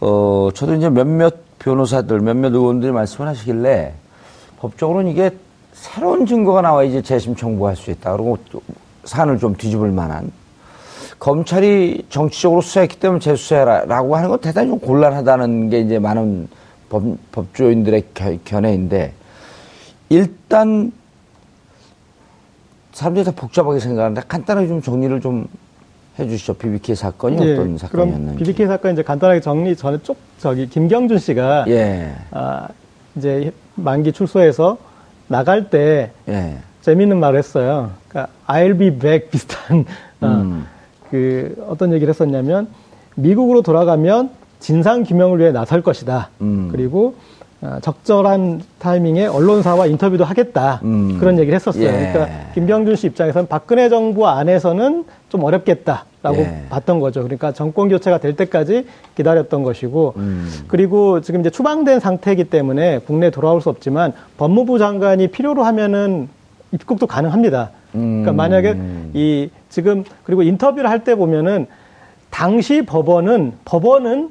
어, 0.00 0.48
저도 0.54 0.74
이제 0.74 0.90
몇몇 0.90 1.34
변호사들, 1.58 2.20
몇몇 2.20 2.54
의원들이 2.54 2.92
말씀을 2.92 3.28
하시길래 3.28 3.94
법적으로는 4.58 5.10
이게 5.10 5.30
새로운 5.72 6.26
증거가 6.26 6.60
나와야지 6.60 7.02
재심 7.02 7.34
청구할 7.34 7.76
수 7.76 7.90
있다. 7.90 8.12
그리고 8.12 8.36
또 8.50 8.60
사안을 9.04 9.38
좀 9.38 9.54
뒤집을 9.56 9.90
만한. 9.90 10.30
검찰이 11.18 12.04
정치적으로 12.08 12.60
수사했기 12.60 12.98
때문에 12.98 13.20
재수사해라라고 13.20 14.16
하는 14.16 14.28
건 14.30 14.38
대단히 14.40 14.68
좀 14.68 14.78
곤란하다는 14.78 15.68
게 15.70 15.80
이제 15.80 15.98
많은 15.98 16.48
법, 16.88 17.02
법조인들의 17.32 18.04
겨- 18.14 18.36
견해인데 18.44 19.12
일단 20.10 20.92
사람들이 22.92 23.24
다 23.24 23.32
복잡하게 23.34 23.78
생각하는데 23.80 24.22
간단하게 24.28 24.68
좀 24.68 24.82
정리를 24.82 25.20
좀 25.20 25.46
해주시죠. 26.18 26.54
BBK 26.54 26.94
사건이 26.96 27.36
예, 27.40 27.52
어떤 27.54 27.78
사건이었는지. 27.78 28.44
BBK 28.44 28.66
사건 28.66 28.92
이제 28.92 29.02
간단하게 29.02 29.40
정리 29.40 29.74
전에 29.76 29.98
쪽 30.02 30.18
저기 30.38 30.68
김경준 30.68 31.18
씨가 31.18 31.64
예, 31.68 32.14
아, 32.32 32.68
이제 33.16 33.52
만기 33.76 34.12
출소해서 34.12 34.76
나갈 35.28 35.70
때 35.70 36.10
예. 36.28 36.58
재미있는 36.82 37.20
말을 37.20 37.38
했어요. 37.38 37.92
그러니까 38.08 38.32
I'll 38.46 38.78
be 38.78 38.90
back 38.90 39.30
비슷한 39.30 39.84
어, 40.20 40.26
음. 40.26 40.66
그 41.10 41.64
어떤 41.68 41.92
얘기를 41.92 42.12
했었냐면 42.12 42.68
미국으로 43.14 43.62
돌아가면 43.62 44.30
진상 44.58 45.04
규명을 45.04 45.38
위해 45.38 45.52
나설 45.52 45.82
것이다. 45.82 46.30
음. 46.40 46.68
그리고 46.72 47.14
어, 47.14 47.39
적절한 47.82 48.62
타이밍에 48.78 49.26
언론사와 49.26 49.86
인터뷰도 49.86 50.24
하겠다. 50.24 50.80
음. 50.82 51.18
그런 51.20 51.38
얘기를 51.38 51.54
했었어요. 51.54 51.84
예. 51.84 52.10
그러니까 52.12 52.28
김경준 52.54 52.96
씨 52.96 53.06
입장에서는 53.08 53.48
박근혜 53.48 53.88
정부 53.90 54.26
안에서는 54.28 55.04
좀 55.28 55.44
어렵겠다라고 55.44 56.36
예. 56.38 56.62
봤던 56.70 57.00
거죠. 57.00 57.22
그러니까 57.22 57.52
정권 57.52 57.90
교체가 57.90 58.18
될 58.18 58.34
때까지 58.34 58.86
기다렸던 59.14 59.62
것이고 59.62 60.14
음. 60.16 60.50
그리고 60.68 61.20
지금 61.20 61.40
이제 61.40 61.50
추방된 61.50 62.00
상태이기 62.00 62.44
때문에 62.44 63.00
국내에 63.00 63.30
돌아올 63.30 63.60
수 63.60 63.68
없지만 63.68 64.14
법무부 64.38 64.78
장관이 64.78 65.28
필요로 65.28 65.62
하면은 65.62 66.28
입국도 66.72 67.06
가능합니다. 67.06 67.70
그러니까 67.92 68.30
음. 68.30 68.36
만약에 68.36 68.80
이 69.12 69.50
지금 69.68 70.04
그리고 70.24 70.42
인터뷰를 70.42 70.88
할 70.88 71.00
때 71.04 71.14
보면은 71.14 71.66
당시 72.30 72.82
법원은 72.82 73.52
법원은 73.64 74.30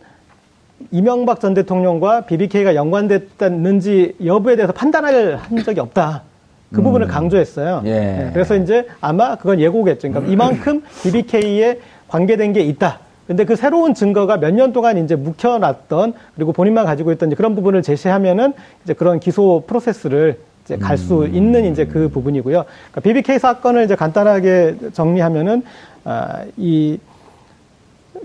이명박 0.91 1.39
전 1.39 1.53
대통령과 1.53 2.21
BBK가 2.21 2.75
연관됐는지 2.75 4.15
여부에 4.23 4.55
대해서 4.55 4.73
판단을 4.73 5.37
한 5.37 5.63
적이 5.63 5.79
없다. 5.81 6.23
그 6.71 6.81
부분을 6.81 7.07
강조했어요. 7.07 7.81
음. 7.83 7.87
예. 7.87 7.91
네, 7.99 8.29
그래서 8.33 8.55
이제 8.55 8.87
아마 9.01 9.35
그건 9.35 9.59
예고겠죠. 9.59 10.09
그러니까 10.09 10.31
이만큼 10.31 10.83
BBK에 11.03 11.79
관계된 12.07 12.53
게 12.53 12.61
있다. 12.61 12.99
근데 13.27 13.43
그 13.45 13.55
새로운 13.55 13.93
증거가 13.93 14.37
몇 14.37 14.51
년 14.53 14.71
동안 14.73 14.97
이제 15.03 15.15
묵혀놨던 15.15 16.13
그리고 16.35 16.51
본인만 16.53 16.85
가지고 16.85 17.11
있던 17.11 17.33
그런 17.35 17.55
부분을 17.55 17.81
제시하면은 17.83 18.53
이제 18.83 18.93
그런 18.93 19.19
기소 19.19 19.63
프로세스를 19.67 20.39
이제 20.65 20.77
갈수 20.77 21.23
음. 21.23 21.35
있는 21.35 21.65
이제 21.71 21.85
그 21.85 22.09
부분이고요. 22.09 22.65
그러니까 22.91 23.01
BBK 23.01 23.39
사건을 23.39 23.85
이제 23.85 23.95
간단하게 23.95 24.75
정리하면은 24.93 25.63
아, 26.03 26.43
이 26.57 26.99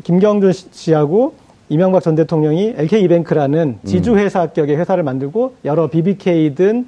김경준 0.05 0.53
씨하고 0.53 1.35
이명박 1.69 2.03
전 2.03 2.15
대통령이 2.15 2.75
LK이뱅크라는 2.77 3.79
지주회사격의 3.85 4.77
회사를 4.77 5.03
만들고 5.03 5.55
여러 5.65 5.89
BBK든 5.89 6.87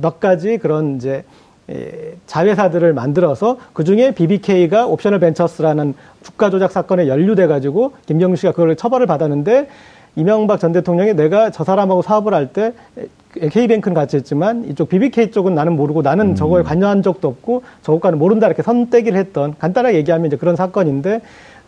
몇 0.00 0.18
가지 0.20 0.58
그런 0.58 0.96
이제 0.96 1.24
에, 1.70 2.14
자회사들을 2.26 2.92
만들어서 2.94 3.58
그 3.72 3.84
중에 3.84 4.12
BBK가 4.12 4.86
옵셔널 4.86 5.18
벤처스라는 5.20 5.94
주가 6.22 6.50
조작 6.50 6.72
사건에 6.72 7.08
연루돼 7.08 7.46
가지고 7.46 7.92
김경준 8.06 8.36
씨가 8.36 8.52
그걸 8.52 8.76
처벌을 8.76 9.06
받았는데 9.06 9.68
이명박 10.16 10.60
전 10.60 10.72
대통령이 10.72 11.14
내가 11.14 11.50
저 11.50 11.64
사람하고 11.64 12.02
사업을 12.02 12.34
할 12.34 12.48
때 12.48 12.72
K뱅크는 13.34 13.94
같이 13.94 14.16
했지만 14.16 14.64
이쪽 14.68 14.88
BBK 14.88 15.32
쪽은 15.32 15.54
나는 15.56 15.74
모르고 15.74 16.02
나는 16.02 16.36
저거에 16.36 16.62
관여한 16.62 17.02
적도 17.02 17.26
없고 17.28 17.62
저것과는 17.82 18.18
모른다 18.18 18.46
이렇게 18.46 18.62
선떼기를 18.62 19.18
했던 19.18 19.54
간단하게 19.58 19.96
얘기하면 19.98 20.26
이제 20.28 20.36
그런 20.36 20.54
사건인데 20.54 21.20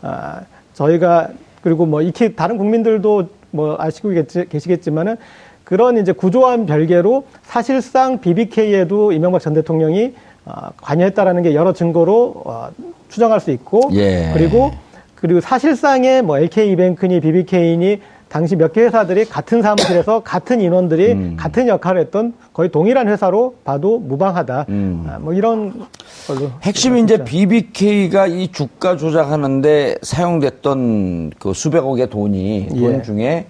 아, 0.03 0.43
저희가 0.75 1.31
그리고 1.67 1.85
뭐 1.85 2.01
익히 2.01 2.37
다른 2.37 2.59
국민들도 2.59 3.29
뭐 3.51 3.75
아시고 3.81 4.11
계시- 4.11 4.49
계시겠지만은 4.49 5.17
그런 5.65 5.99
이제 5.99 6.13
구조와는 6.13 6.65
별개로 6.65 7.25
사실상 7.43 8.21
BBK에도 8.21 9.11
이명박 9.11 9.41
전 9.41 9.53
대통령이 9.53 10.15
어, 10.45 10.53
관여했다라는 10.81 11.43
게 11.43 11.57
여러 11.57 11.73
증거로 11.73 12.35
어, 12.45 12.69
추정할 13.09 13.41
수 13.41 13.51
있고 13.51 13.81
예. 13.95 14.31
그리고 14.33 14.71
그리고 15.17 15.41
사실상의 15.41 16.23
뭐 16.23 16.39
LK 16.39 16.71
이뱅크니 16.71 17.19
BBK니 17.19 18.01
당시 18.29 18.57
몇 18.57 18.73
개 18.73 18.83
회사들이 18.83 19.25
같은 19.27 19.63
사무실에서 19.63 20.21
같은 20.21 20.61
인원들이 20.61 21.13
음. 21.13 21.37
같은 21.39 21.69
역할을 21.69 22.01
했던 22.03 22.35
거의 22.53 22.71
동일한 22.71 23.09
회사로 23.09 23.55
봐도 23.65 23.99
무방하다. 23.99 24.67
음. 24.69 25.07
아, 25.09 25.19
뭐 25.19 25.33
이런 25.33 25.87
걸로. 26.27 26.51
핵심이 26.63 27.01
이제 27.03 27.23
BBK가 27.25 28.27
이 28.27 28.49
주가 28.49 28.97
조작하는데 28.97 29.97
사용됐던 30.03 31.31
그 31.39 31.55
수백억의 31.55 32.11
돈이 32.11 32.69
돈 32.71 32.95
예. 32.95 33.03
중에 33.03 33.47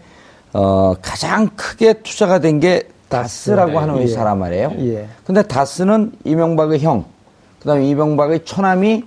어, 0.53 0.95
가장 1.03 1.49
크게 1.57 1.95
투자가 2.03 2.39
된 2.39 2.61
게 2.61 2.89
다스라고 3.09 3.79
하는 3.79 3.99
예. 3.99 4.03
회사란 4.03 4.39
말이에요. 4.39 4.73
예. 4.81 5.07
근데 5.25 5.43
다스는 5.43 6.13
이명박의 6.25 6.81
형, 6.81 7.05
그다음에 7.61 7.87
이명박의 7.87 8.45
처남이 8.45 9.05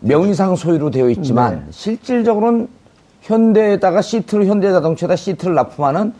명의상 0.00 0.56
소유로 0.56 0.90
되어 0.90 1.08
있지만 1.10 1.64
네. 1.66 1.72
실질적으로는 1.72 2.68
현대에다가 3.32 4.00
시트를 4.00 4.46
현대자동차에다 4.46 5.14
시트를 5.16 5.54
납품하는 5.54 6.12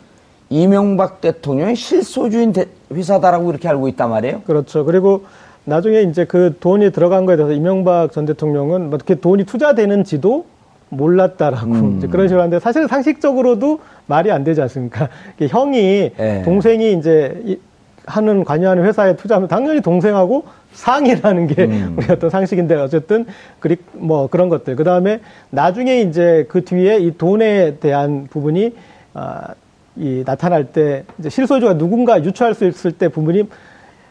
이명박 0.51 1.21
대통령의 1.21 1.75
실소주인 1.75 2.53
대- 2.53 2.67
회사다라고 2.93 3.49
이렇게 3.49 3.67
알고 3.67 3.87
있단 3.89 4.09
말이에요. 4.09 4.41
그렇죠. 4.45 4.85
그리고 4.85 5.23
나중에 5.65 6.01
이제 6.03 6.25
그 6.25 6.55
돈이 6.59 6.91
들어간 6.91 7.25
거에 7.25 7.35
대해서 7.35 7.53
이명박 7.53 8.11
전 8.11 8.25
대통령은 8.25 8.89
뭐 8.89 8.95
이렇게 8.97 9.15
돈이 9.15 9.43
투자되는지도 9.45 10.45
몰랐다라고 10.89 11.71
음. 11.71 11.95
이제 11.97 12.07
그런 12.07 12.27
식으로 12.27 12.41
하는데 12.41 12.59
사실 12.59 12.87
상식적으로도 12.87 13.79
말이 14.07 14.31
안 14.31 14.43
되지 14.43 14.61
않습니까? 14.61 15.09
형이 15.49 16.11
예. 16.19 16.41
동생이 16.45 16.93
이제 16.93 17.41
이- 17.45 17.59
하는 18.05 18.43
관여하는 18.43 18.83
회사에 18.85 19.15
투자하면 19.15 19.47
당연히 19.47 19.81
동생하고 19.81 20.45
상의라는 20.73 21.47
게 21.47 21.65
음. 21.65 21.95
우리 21.99 22.11
어떤 22.11 22.29
상식인데 22.29 22.75
어쨌든 22.75 23.25
그리 23.59 23.77
뭐 23.93 24.27
그런 24.27 24.49
것들 24.49 24.75
그 24.75 24.83
다음에 24.83 25.19
나중에 25.49 26.01
이제 26.01 26.45
그 26.49 26.63
뒤에 26.63 26.97
이 26.99 27.17
돈에 27.17 27.77
대한 27.79 28.27
부분이 28.29 28.75
아, 29.13 29.53
이 29.95 30.23
나타날 30.25 30.65
때 30.65 31.03
이제 31.17 31.29
실소유주가 31.29 31.77
누군가 31.77 32.23
유추할 32.23 32.53
수 32.53 32.65
있을 32.65 32.91
때 32.91 33.09
부분이 33.09 33.49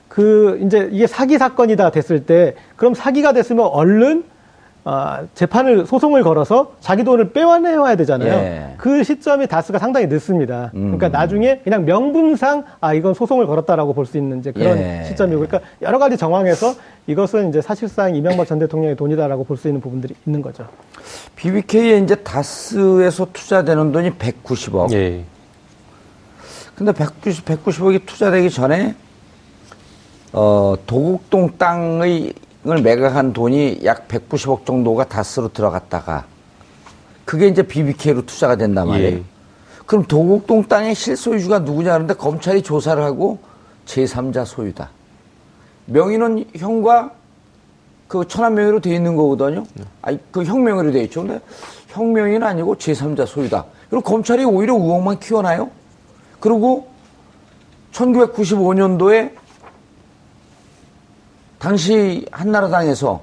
그 0.09 0.59
이제 0.63 0.89
이게 0.91 1.07
사기 1.07 1.39
사건이다 1.39 1.91
됐을 1.91 2.27
때 2.27 2.55
그럼 2.77 2.95
사기가 2.95 3.33
됐으면 3.33 3.67
얼른 3.67 4.25
아, 4.85 5.23
재판을 5.35 5.85
소송을 5.87 6.23
걸어서 6.23 6.73
자기 6.81 7.05
돈을 7.05 7.33
빼와내야 7.33 7.97
되잖아요. 7.97 8.33
예. 8.33 8.75
그 8.79 9.05
시점이 9.05 9.47
다스가 9.47 9.79
상당히 9.79 10.07
늦습니다. 10.07 10.71
음. 10.75 10.97
그러니까 10.97 11.09
나중에 11.09 11.59
그냥 11.59 11.85
명분상 11.85 12.65
아 12.81 12.95
이건 12.95 13.13
소송을 13.13 13.47
걸었다라고 13.47 13.93
볼 13.93 14.07
수 14.07 14.17
있는 14.17 14.39
이제 14.39 14.51
그런 14.51 14.79
예. 14.79 15.05
시점이고 15.07 15.41
그러니까 15.47 15.61
여러 15.83 15.99
가지 15.99 16.17
정황에서 16.17 16.75
이것은 17.07 17.51
이제 17.51 17.61
사실상 17.61 18.15
이명박 18.17 18.47
전 18.47 18.59
대통령의 18.59 18.97
돈이다라고 18.97 19.45
볼 19.45 19.59
수 19.59 19.69
있는 19.69 19.81
부분들이 19.83 20.15
있는 20.27 20.41
거죠. 20.41 20.67
BBK에 21.37 21.99
이제 21.99 22.15
다스에서 22.15 23.27
투자되는 23.33 23.93
돈이 23.93 24.13
190억. 24.13 24.93
예. 24.95 25.25
근데 26.75 26.93
190, 26.93 27.45
190억이 27.45 28.07
투자되기 28.07 28.49
전에 28.51 28.95
어, 30.33 30.77
도곡동 30.87 31.59
땅의 31.59 32.33
을 32.71 32.83
매각한 32.83 33.33
돈이 33.33 33.81
약 33.85 34.09
190억 34.09 34.67
정도가 34.67 35.05
다스로 35.05 35.49
들어갔다가 35.49 36.27
그게 37.25 37.47
이제 37.49 37.63
BBK로 37.63 38.27
투자가 38.27 38.57
된단 38.57 38.89
말이에요. 38.89 39.19
예. 39.19 39.23
그럼 39.87 40.05
도곡동 40.05 40.65
땅의 40.65 40.95
실소유주가 40.95 41.61
누구냐 41.61 41.95
하는데 41.95 42.13
검찰이 42.15 42.63
조사를 42.63 43.03
하고 43.03 43.39
제3자 43.87 44.45
소유다. 44.45 44.91
명의는 45.87 46.45
형과 46.57 47.13
그 48.07 48.27
천안 48.29 48.55
명의로 48.55 48.81
돼 48.81 48.95
있는 48.95 49.17
거거든요. 49.17 49.65
아니 50.03 50.19
그형 50.31 50.63
명의로 50.63 50.93
돼 50.93 51.03
있죠. 51.05 51.23
근데 51.23 51.41
형 51.89 52.13
명의는 52.13 52.47
아니고 52.47 52.77
제3자 52.77 53.27
소유다. 53.27 53.65
그리고 53.89 54.03
검찰이 54.03 54.45
오히려 54.45 54.75
의혹만 54.75 55.19
키워나요. 55.21 55.71
그리고 56.41 56.89
1995년도에 57.93 59.33
당시 61.59 62.25
한나라당에서 62.31 63.21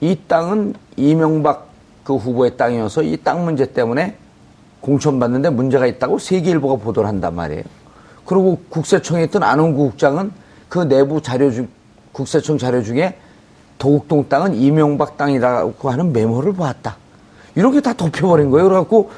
이 0.00 0.18
땅은 0.26 0.74
이명박 0.96 1.68
그 2.04 2.16
후보의 2.16 2.56
땅이어서 2.56 3.02
이 3.02 3.16
땅 3.18 3.44
문제 3.44 3.72
때문에 3.72 4.16
공천받는데 4.80 5.50
문제가 5.50 5.86
있다고 5.86 6.18
세계일보가 6.18 6.82
보도를 6.82 7.08
한단 7.08 7.34
말이에요. 7.34 7.62
그리고 8.24 8.60
국세청에 8.70 9.24
있던 9.24 9.42
안홍구 9.42 9.90
국장은 9.90 10.32
그 10.68 10.80
내부 10.88 11.20
자료 11.20 11.50
중, 11.50 11.68
국세청 12.12 12.58
자료 12.58 12.82
중에 12.82 13.16
도곡동 13.78 14.28
땅은 14.28 14.54
이명박 14.54 15.16
땅이라고 15.16 15.90
하는 15.90 16.12
메모를 16.12 16.52
보았다. 16.52 16.96
이렇게 17.54 17.80
다 17.80 17.92
덮여버린 17.92 18.50
거예요. 18.50 18.68
그래갖고 18.68 19.10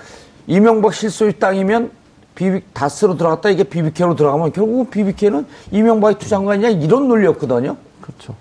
이명박 0.46 0.94
실소유 0.94 1.38
땅이면 1.38 1.90
비비, 2.34 2.62
다스로 2.72 3.16
들어갔다 3.16 3.50
이게 3.50 3.64
BBK로 3.64 4.16
들어가면 4.16 4.52
결국 4.52 4.90
비비케는 4.90 5.46
이명박이 5.70 6.18
아니냐 6.52 6.70
이런 6.70 7.08
논리였거든요. 7.08 7.76
그렇죠. 8.00 8.34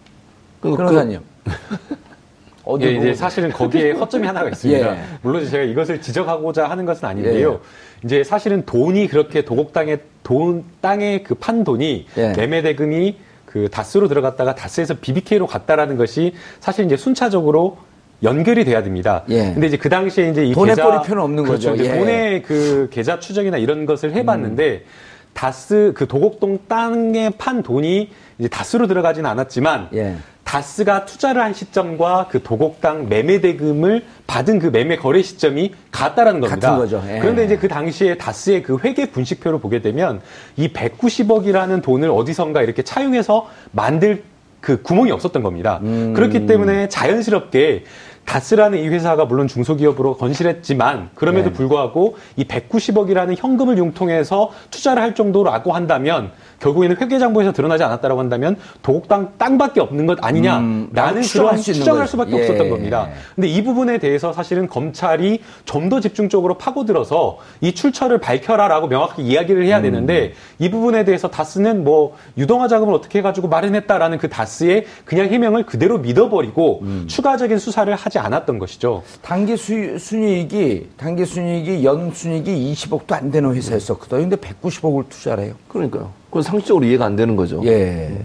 변호사님. 0.61 1.19
어디 2.63 2.85
예, 2.85 2.91
이제 2.91 3.05
보고 3.05 3.15
사실은 3.15 3.51
거기에 3.51 3.91
허점이 3.97 4.25
하나가 4.25 4.49
있습니다. 4.49 4.95
예. 4.95 5.01
물론 5.21 5.47
제가 5.47 5.63
이것을 5.63 6.01
지적하고자 6.01 6.69
하는 6.69 6.85
것은 6.85 7.07
아닌데요. 7.07 7.59
이제 8.03 8.23
사실은 8.23 8.65
돈이 8.65 9.07
그렇게 9.07 9.43
도곡 9.43 9.73
땅에 9.73 9.97
돈 10.23 10.63
땅에 10.79 11.23
그판 11.23 11.63
돈이 11.63 12.05
예. 12.17 12.33
매매 12.37 12.61
대금이 12.61 13.17
그 13.45 13.67
다스로 13.69 14.07
들어갔다가 14.07 14.55
다스에서 14.55 14.95
BBK로 15.01 15.47
갔다라는 15.47 15.97
것이 15.97 16.33
사실 16.59 16.85
이제 16.85 16.95
순차적으로 16.95 17.77
연결이 18.23 18.65
돼야 18.65 18.83
됩니다. 18.83 19.23
예. 19.29 19.53
근데 19.53 19.67
이제 19.67 19.77
그 19.77 19.89
당시에 19.89 20.29
이제 20.29 20.45
이 20.45 20.53
돈의 20.53 20.75
계좌 20.75 20.85
꼬리표는 20.85 21.23
없는 21.23 21.43
그렇죠. 21.43 21.71
거죠. 21.71 21.83
예. 21.85 21.97
돈의 21.97 22.43
그 22.43 22.89
계좌 22.91 23.19
추적이나 23.19 23.57
이런 23.57 23.85
것을 23.85 24.13
해봤는데 24.13 24.83
다스 25.33 25.93
그 25.95 26.07
도곡동 26.07 26.59
땅에 26.67 27.31
판 27.37 27.63
돈이 27.63 28.09
이제 28.37 28.47
다스로 28.47 28.87
들어가지는 28.87 29.29
않았지만 29.29 29.89
예. 29.93 30.15
다스가 30.43 31.05
투자를 31.05 31.41
한 31.41 31.53
시점과 31.53 32.27
그 32.29 32.43
도곡당 32.43 33.07
매매 33.07 33.39
대금을 33.39 34.03
받은 34.27 34.59
그 34.59 34.67
매매 34.67 34.97
거래 34.97 35.21
시점이 35.21 35.73
같다라는 35.91 36.41
겁니다. 36.41 36.71
같은 36.71 36.83
거죠. 36.83 37.03
예. 37.09 37.19
그런데 37.19 37.45
이제 37.45 37.57
그 37.57 37.67
당시에 37.67 38.17
다스의 38.17 38.63
그 38.63 38.77
회계 38.83 39.09
분식표를 39.11 39.59
보게 39.59 39.81
되면 39.81 40.19
이 40.57 40.67
190억이라는 40.73 41.81
돈을 41.81 42.09
어디선가 42.09 42.63
이렇게 42.63 42.81
차용해서 42.81 43.47
만들 43.71 44.23
그 44.59 44.81
구멍이 44.81 45.11
없었던 45.11 45.41
겁니다. 45.41 45.79
음. 45.83 46.13
그렇기 46.13 46.45
때문에 46.45 46.87
자연스럽게 46.89 47.83
다스라는 48.25 48.79
이 48.79 48.87
회사가 48.87 49.25
물론 49.25 49.47
중소기업으로 49.47 50.15
건실했지만 50.17 51.09
그럼에도 51.15 51.49
네. 51.49 51.53
불구하고 51.53 52.17
이 52.37 52.45
190억이라는 52.45 53.35
현금을 53.37 53.77
융통해서 53.77 54.51
투자를 54.69 55.01
할 55.01 55.15
정도라고 55.15 55.73
한다면 55.73 56.31
결국에는 56.59 56.95
회계장부에서 56.97 57.51
드러나지 57.51 57.83
않았다라고 57.83 58.19
한다면 58.19 58.55
도곡당 58.83 59.33
땅밖에 59.37 59.81
없는 59.81 60.05
것 60.05 60.23
아니냐라는 60.23 61.17
음, 61.17 61.21
추정할 61.21 61.53
그런 61.53 61.61
추정할 61.61 62.01
거죠. 62.01 62.11
수밖에 62.11 62.37
예. 62.37 62.41
없었던 62.41 62.69
겁니다. 62.69 63.09
근데 63.35 63.47
이 63.47 63.63
부분에 63.63 63.97
대해서 63.97 64.31
사실은 64.31 64.67
검찰이 64.67 65.41
좀 65.65 65.91
더 65.91 65.99
집중적으로 65.99 66.53
파고들어서 66.57 67.39
이 67.59 67.73
출처를 67.73 68.19
밝혀라라고 68.19 68.87
명확하게 68.87 69.23
이야기를 69.23 69.63
음. 69.63 69.65
해야 69.65 69.81
되는데 69.81 70.33
이 70.57 70.69
부분에 70.69 71.03
대해서 71.03 71.27
다스는 71.27 71.83
뭐 71.83 72.15
유동화 72.37 72.67
자금을 72.69 72.93
어떻게 72.93 73.19
해가지고 73.19 73.49
마련했다라는 73.49 74.17
그 74.19 74.29
다스의 74.29 74.85
그냥 75.03 75.27
해명을 75.27 75.65
그대로 75.65 75.97
믿어버리고 75.97 76.79
음. 76.83 77.05
추가적인 77.09 77.57
수사를 77.57 77.93
하지 77.93 78.10
않았던 78.19 78.59
것이죠. 78.59 79.03
단기 79.21 79.57
수, 79.57 79.97
순이익이 79.97 80.89
단기 80.97 81.25
순이익이 81.25 81.83
연 81.85 82.11
순이익이 82.13 82.73
20억도 82.73 83.13
안 83.13 83.31
되는 83.31 83.53
회사였었거든요. 83.53 84.21
근데 84.21 84.35
190억을 84.35 85.09
투자를 85.09 85.45
해요. 85.45 85.53
그러니까요. 85.67 86.11
그건 86.25 86.43
상식적으로 86.43 86.85
이해가 86.85 87.05
안 87.05 87.15
되는 87.15 87.35
거죠. 87.35 87.61
예. 87.65 88.17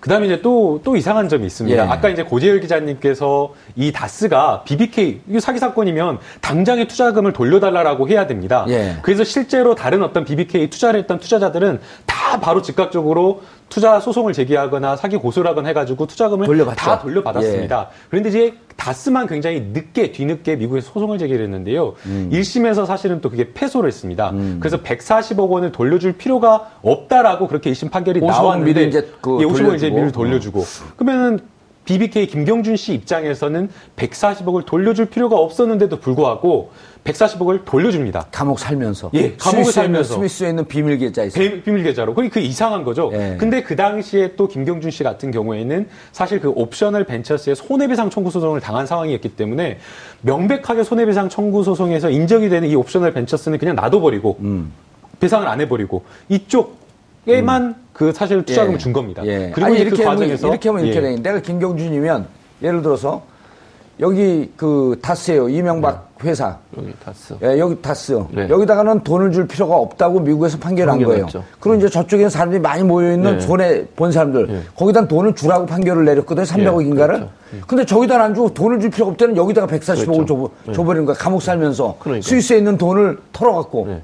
그다음에 0.00 0.26
이제 0.26 0.40
또, 0.40 0.80
또 0.82 0.96
이상한 0.96 1.28
점이 1.28 1.46
있습니다. 1.46 1.76
예. 1.76 1.88
아까 1.88 2.08
이제 2.08 2.22
고재열 2.22 2.60
기자님께서 2.60 3.52
이 3.76 3.92
다스가 3.92 4.64
BBK, 4.64 5.20
이게 5.28 5.40
사기 5.40 5.58
사건이면 5.58 6.18
당장의 6.40 6.88
투자금을 6.88 7.34
돌려달라고 7.34 8.08
해야 8.08 8.26
됩니다. 8.26 8.64
예. 8.68 8.96
그래서 9.02 9.24
실제로 9.24 9.74
다른 9.74 10.02
어떤 10.02 10.24
BBK 10.24 10.70
투자를 10.70 11.00
했던 11.00 11.18
투자자들은 11.18 11.80
다 12.06 12.40
바로 12.40 12.62
즉각적으로 12.62 13.42
투자 13.70 14.00
소송을 14.00 14.34
제기하거나 14.34 14.96
사기 14.96 15.16
고소를 15.16 15.48
하거나 15.48 15.68
해가지고 15.68 16.06
투자금을 16.06 16.44
돌려받죠. 16.44 16.76
다 16.76 16.98
돌려받았습니다. 16.98 17.88
그런데 18.10 18.28
이제 18.28 18.54
다스만 18.76 19.26
굉장히 19.26 19.60
늦게 19.72 20.12
뒤늦게 20.12 20.56
미국에서 20.56 20.90
소송을 20.92 21.18
제기를 21.18 21.42
했는데요. 21.44 21.94
음. 22.06 22.28
1심에서 22.32 22.84
사실은 22.84 23.20
또 23.20 23.30
그게 23.30 23.52
패소를 23.54 23.88
했습니다. 23.88 24.34
그래서 24.58 24.82
140억 24.82 25.48
원을 25.48 25.72
돌려줄 25.72 26.14
필요가 26.14 26.70
없다라고 26.82 27.46
그렇게 27.46 27.70
1심 27.72 27.90
판결이 27.90 28.20
50억 28.20 28.26
나왔는데 28.26 28.84
이제 28.84 29.08
그 29.20 29.38
예, 29.40 29.46
50억 29.46 29.76
이제. 29.76 29.88
미리 29.88 30.10
돌려주고 30.12 30.64
그러면은 30.96 31.38
BBK 31.84 32.26
김경준 32.26 32.76
씨 32.76 32.92
입장에서는 32.94 33.68
140억을 33.96 34.66
돌려줄 34.66 35.06
필요가 35.06 35.36
없었는데도 35.36 35.98
불구하고 35.98 36.70
140억을 37.04 37.64
돌려줍니다. 37.64 38.26
감옥 38.30 38.58
살면서. 38.58 39.10
예, 39.14 39.34
스위스에 39.38 39.62
있는- 39.62 39.72
살면서. 39.72 40.14
스위스에 40.14 40.48
있는 40.50 40.64
비밀 40.66 40.98
계좌 40.98 41.24
있어요. 41.24 41.50
비- 41.50 41.62
비밀 41.62 41.82
계좌로. 41.82 42.14
그게 42.14 42.28
그 42.28 42.40
이상한 42.40 42.84
거죠. 42.84 43.10
예. 43.14 43.36
근데 43.38 43.62
그 43.62 43.74
당시에 43.74 44.34
또 44.36 44.46
김경준 44.48 44.90
씨 44.90 45.02
같은 45.02 45.30
경우에는 45.30 45.88
사실 46.12 46.40
그 46.40 46.50
옵셔널 46.50 47.04
벤처스의 47.04 47.56
손해배상 47.56 48.10
청구 48.10 48.30
소송을 48.30 48.60
당한 48.60 48.86
상황이었기 48.86 49.30
때문에 49.30 49.78
명백하게 50.22 50.84
손해배상 50.84 51.28
청구 51.30 51.64
소송에서 51.64 52.10
인정이 52.10 52.48
되는 52.50 52.68
이 52.68 52.74
옵셔널 52.74 53.12
벤처스는 53.14 53.58
그냥 53.58 53.76
놔둬버리고 53.76 54.36
음. 54.40 54.72
배상을 55.20 55.46
안 55.48 55.60
해버리고 55.60 56.04
이쪽에만 56.28 57.76
그 57.92 58.12
사실 58.12 58.42
투자금을 58.44 58.74
예. 58.74 58.78
준 58.78 58.92
겁니다. 58.92 59.22
예. 59.26 59.50
그리고 59.54 59.66
아니, 59.66 59.74
이제 59.76 59.84
이렇게 59.84 60.02
그 60.02 60.08
과정에서 60.08 60.48
이렇게 60.48 60.68
하면 60.68 60.84
이렇게 60.86 60.98
예. 61.06 61.16
돼. 61.16 61.22
내가 61.22 61.40
김경준이면 61.40 62.26
예를 62.62 62.82
들어서 62.82 63.22
여기 64.00 64.50
그 64.56 64.98
다스예요. 65.02 65.48
이명박 65.48 66.10
회사. 66.24 66.58
여기 66.76 66.92
다스. 67.04 67.34
예, 67.42 67.58
여기 67.58 67.80
다스. 67.80 68.22
네. 68.30 68.48
여기다가는 68.48 69.02
돈을 69.02 69.32
줄 69.32 69.46
필요가 69.46 69.76
없다고 69.76 70.20
미국에서 70.20 70.58
판결한 70.58 71.02
거예요. 71.02 71.26
그리고 71.58 71.76
이제 71.78 71.88
저쪽에는 71.88 72.28
사람들이 72.30 72.60
많이 72.60 72.82
모여 72.82 73.12
있는 73.12 73.38
네. 73.38 73.40
손해 73.40 73.86
본 73.96 74.12
사람들. 74.12 74.46
네. 74.46 74.60
거기다 74.76 75.06
돈을 75.06 75.34
주라고 75.34 75.66
판결을 75.66 76.04
내렸거든요. 76.04 76.44
300억인가를. 76.44 77.06
그렇죠. 77.06 77.30
근데 77.66 77.84
저기다 77.84 78.22
안 78.22 78.34
주고 78.34 78.52
돈을 78.52 78.80
줄 78.80 78.90
필요가 78.90 79.12
없다는 79.12 79.36
여기다가 79.36 79.66
140억을 79.66 80.06
그렇죠. 80.06 80.26
줘, 80.26 80.50
네. 80.66 80.72
줘버리는 80.72 81.06
거야. 81.06 81.16
감옥 81.16 81.42
살면서. 81.42 81.96
그러니까. 82.00 82.26
스위스에 82.26 82.58
있는 82.58 82.76
돈을 82.76 83.18
털어갖고. 83.32 83.86
네. 83.86 84.02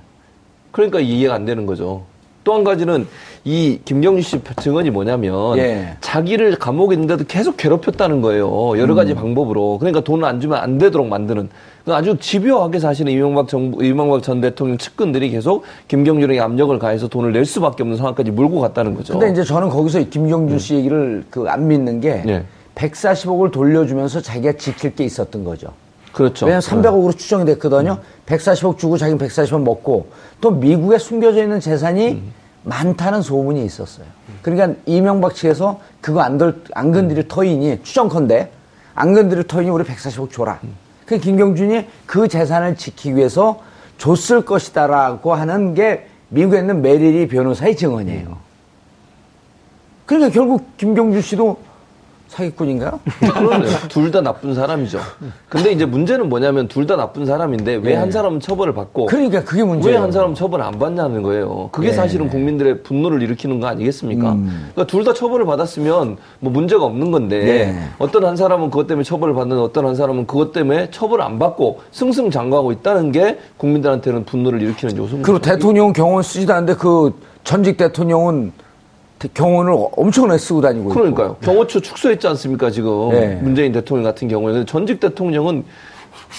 그러니까 0.73 1.01
이해가 1.01 1.35
안 1.35 1.45
되는 1.45 1.65
거죠. 1.65 2.03
또 2.47 2.55
한 2.55 2.63
가지는 2.63 3.09
이 3.45 3.81
김경준 3.85 4.23
씨 4.23 4.41
증언이 4.63 4.91
뭐냐면 4.91 5.59
예. 5.59 5.97
자기를 6.01 6.57
감옥에 6.57 6.95
있는데도 6.95 7.25
계속 7.27 7.57
괴롭혔다는 7.57 8.21
거예요. 8.21 8.79
여러 8.79 8.95
가지 8.95 9.15
방법으로. 9.15 9.79
그러니까 9.79 10.01
돈을 10.01 10.25
안 10.25 10.41
주면 10.41 10.59
안 10.59 10.79
되도록 10.79 11.09
만드는 11.09 11.49
그 11.85 11.93
아주 11.93 12.17
집요하게 12.17 12.79
사실은 12.79 13.11
이명박 13.13 13.49
정부, 13.49 13.85
이명박 13.85 14.23
전 14.23 14.41
대통령 14.41 14.79
측근들이 14.79 15.31
계속 15.31 15.65
김경준에게 15.89 16.39
압력을 16.41 16.79
가해서 16.79 17.09
돈을 17.09 17.33
낼 17.33 17.45
수밖에 17.45 17.83
없는 17.83 17.97
상황까지 17.97 18.31
몰고 18.31 18.61
갔다는 18.61 18.95
거죠. 18.95 19.19
근데 19.19 19.33
이제 19.33 19.43
저는 19.43 19.69
거기서 19.69 20.01
이 20.01 20.09
김경준 20.09 20.59
씨 20.61 20.77
얘기를 20.77 21.25
그 21.29 21.49
안 21.49 21.67
믿는 21.67 22.01
게 22.01 22.23
네. 22.25 22.45
140억을 22.77 23.51
돌려주면서 23.51 24.21
자기가 24.21 24.53
지킬 24.53 24.95
게 24.95 25.05
있었던 25.05 25.43
거죠. 25.43 25.69
그렇죠. 26.17 26.47
왜냐면 26.47 26.63
300억으로 26.63 27.17
추정이 27.17 27.45
됐거든요. 27.45 27.99
140억 28.25 28.79
주고 28.79 28.97
자기는 28.97 29.19
140억 29.19 29.63
먹고 29.63 30.09
또 30.41 30.51
미국에 30.51 30.97
숨겨져 30.97 31.43
있는 31.43 31.61
재산이 31.61 32.23
많다는 32.63 33.21
소문이 33.21 33.63
있었어요. 33.67 34.07
그러니까 34.41 34.81
이명박 34.87 35.35
측에서 35.35 35.79
그거 36.01 36.23
안, 36.23 36.39
덜, 36.39 36.63
안 36.73 36.91
건드릴 36.91 37.29
터인이 37.29 37.83
추정컨대 37.83 38.51
안 38.95 39.13
건드릴 39.13 39.45
터인이 39.45 39.71
우리 39.71 39.85
140억 39.85 40.33
줘라. 40.33 40.59
그 41.05 41.19
김경준이 41.19 41.87
그 42.07 42.27
재산을 42.29 42.77
지키기 42.77 43.15
위해서 43.15 43.61
줬을 43.99 44.47
것이다라고 44.47 45.35
하는 45.35 45.75
게 45.75 46.07
미국에 46.31 46.61
있는 46.61 46.81
메리리 46.81 47.29
변호사의 47.29 47.77
증언이에요. 47.77 48.39
그러니까 50.07 50.33
결국 50.33 50.79
김경준 50.79 51.21
씨도 51.21 51.59
사기꾼인가요? 52.29 53.01
둘다 53.89 54.21
나쁜 54.21 54.55
사람이죠. 54.55 54.99
근데 55.49 55.73
이제 55.73 55.85
문제는 55.87 56.29
뭐냐면 56.29 56.69
둘 56.69 56.87
다 56.87 56.95
나쁜 56.97 57.27
사람인데 57.27 57.77
왜 57.83 57.93
예. 57.93 57.95
한 57.97 58.11
사람은 58.13 58.39
처벌을 58.39 58.73
받고 58.75 59.07
그러니까 59.07 59.43
그게 59.43 59.65
문제예요. 59.65 59.97
왜한 59.97 60.13
사람은 60.13 60.37
처벌을 60.37 60.65
안 60.65 60.79
받냐는 60.79 61.23
거예요. 61.23 61.69
그게 61.73 61.89
예. 61.89 61.93
사실은 61.93 62.29
국민들의 62.29 62.83
분노를 62.85 63.23
일으키는 63.23 63.59
거 63.59 63.67
아니겠습니까? 63.67 64.33
음. 64.33 64.69
그러니까 64.73 64.87
둘 64.87 65.07
다 65.07 65.13
처벌을 65.15 65.47
받았으면 65.47 66.17
뭐 66.41 66.53
문제가 66.53 66.85
없는 66.85 67.11
건데 67.13 67.37
예. 67.49 67.75
어떤 67.99 68.25
한 68.25 68.37
사람은 68.37 68.71
그것 68.71 68.87
때문에 68.87 69.03
처벌을 69.05 69.35
받는 69.35 69.59
어떤 69.59 69.87
한 69.87 69.95
사람은 69.95 70.27
그것 70.27 70.53
때문에 70.53 70.91
처벌을 70.91 71.25
안 71.25 71.39
받고 71.39 71.81
승승장구하고 71.93 72.73
있다는 72.73 73.13
게 73.13 73.39
국민들한테는 73.57 74.25
분노를 74.25 74.63
일으키는 74.63 74.97
요소입니다. 74.97 75.27
그리고 75.27 75.39
대통령은 75.41 75.93
경호원 75.93 76.23
쓰지도 76.23 76.53
않는데 76.55 76.75
그 76.79 77.13
전직 77.45 77.77
대통령은 77.77 78.53
대- 78.57 78.66
경호원을 79.33 79.73
엄청나게 79.97 80.39
쓰고 80.39 80.61
다니고 80.61 80.91
있고. 80.91 80.95
그러니까요. 81.01 81.37
경호처 81.41 81.81
축소했지 81.81 82.27
않습니까, 82.29 82.71
지금. 82.71 83.09
네. 83.11 83.37
문재인 83.37 83.73
대통령 83.73 84.05
같은 84.05 84.29
경우에는. 84.29 84.67
전직 84.67 85.01
대통령은 85.01 85.65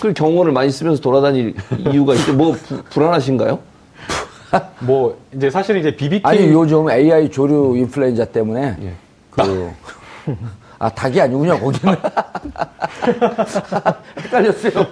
그 0.02 0.13
경호원을 0.13 0.52
많이 0.52 0.70
쓰면서 0.70 1.02
돌아다닐 1.02 1.56
이유가 1.92 2.13
있죠. 2.16 2.34
뭐 2.34 2.52
부- 2.54 2.84
불안하신가요? 2.84 3.60
뭐 4.80 5.18
이제 5.34 5.50
사실은 5.50 5.82
이제 5.82 5.96
BBK 5.96 6.22
아니 6.24 6.48
요즘 6.52 6.90
AI 6.90 7.30
조류 7.30 7.76
인플루엔자 7.78 8.26
때문에 8.26 8.78
예. 8.82 8.94
그 9.32 9.72
아, 10.80 10.90
닭이 10.90 11.20
아니군요, 11.20 11.60
거기는. 11.60 11.96
헷갈렸어요. 14.24 14.74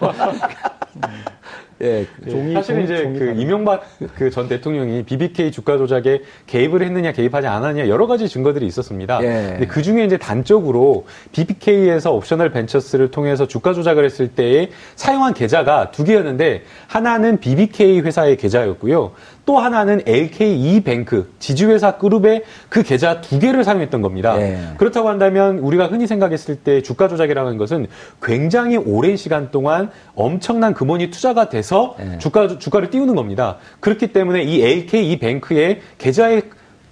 예. 1.81 2.05
종이, 2.29 2.53
사실은 2.53 2.85
종이, 2.85 2.85
이제 2.85 3.03
종이 3.03 3.19
그 3.19 3.33
이명박 3.37 3.83
그 4.15 4.29
전 4.29 4.47
대통령이 4.49 5.03
BBK 5.03 5.51
주가 5.51 5.77
조작에 5.77 6.21
개입을 6.47 6.81
했느냐 6.81 7.11
개입하지 7.11 7.47
않았느냐 7.47 7.87
여러 7.87 8.05
가지 8.07 8.27
증거들이 8.27 8.65
있었습니다. 8.67 9.19
예. 9.23 9.49
근데 9.51 9.67
그 9.67 9.81
중에 9.81 10.03
이제 10.03 10.17
단적으로 10.17 11.05
BBK에서 11.31 12.11
옵셔널 12.13 12.51
벤처스를 12.51 13.11
통해서 13.11 13.47
주가 13.47 13.73
조작을 13.73 14.03
했을 14.03 14.27
때에 14.27 14.69
사용한 14.95 15.33
계좌가 15.33 15.91
두 15.91 16.03
개였는데 16.03 16.63
하나는 16.87 17.39
BBK 17.39 18.01
회사의 18.01 18.37
계좌였고요. 18.37 19.11
또 19.45 19.59
하나는 19.59 20.01
LKE 20.07 20.81
뱅크 20.81 21.31
지주회사 21.39 21.97
그룹의 21.97 22.43
그 22.67 22.81
계좌 22.81 23.21
두 23.21 23.39
개를 23.39 23.63
사용했던 23.63 24.01
겁니다. 24.01 24.35
예. 24.41 24.57
그렇다고 24.77 25.07
한다면 25.07 25.59
우리가 25.59 25.87
흔히 25.87 26.07
생각했을 26.07 26.55
때 26.57 26.81
주가 26.81 27.07
조작이라는 27.07 27.57
것은 27.57 27.87
굉장히 28.21 28.77
오랜 28.77 29.15
시간 29.17 29.51
동안 29.51 29.91
엄청난 30.15 30.73
금원이 30.73 31.11
투자가 31.11 31.49
돼서 31.65 31.95
예. 31.99 32.19
주가 32.19 32.59
주가를 32.59 32.91
띄우는 32.91 33.15
겁니다. 33.15 33.57
그렇기 33.79 34.13
때문에 34.13 34.43
이 34.43 34.61
LKE 34.61 35.17
뱅크의 35.17 35.81
계좌에 35.97 36.43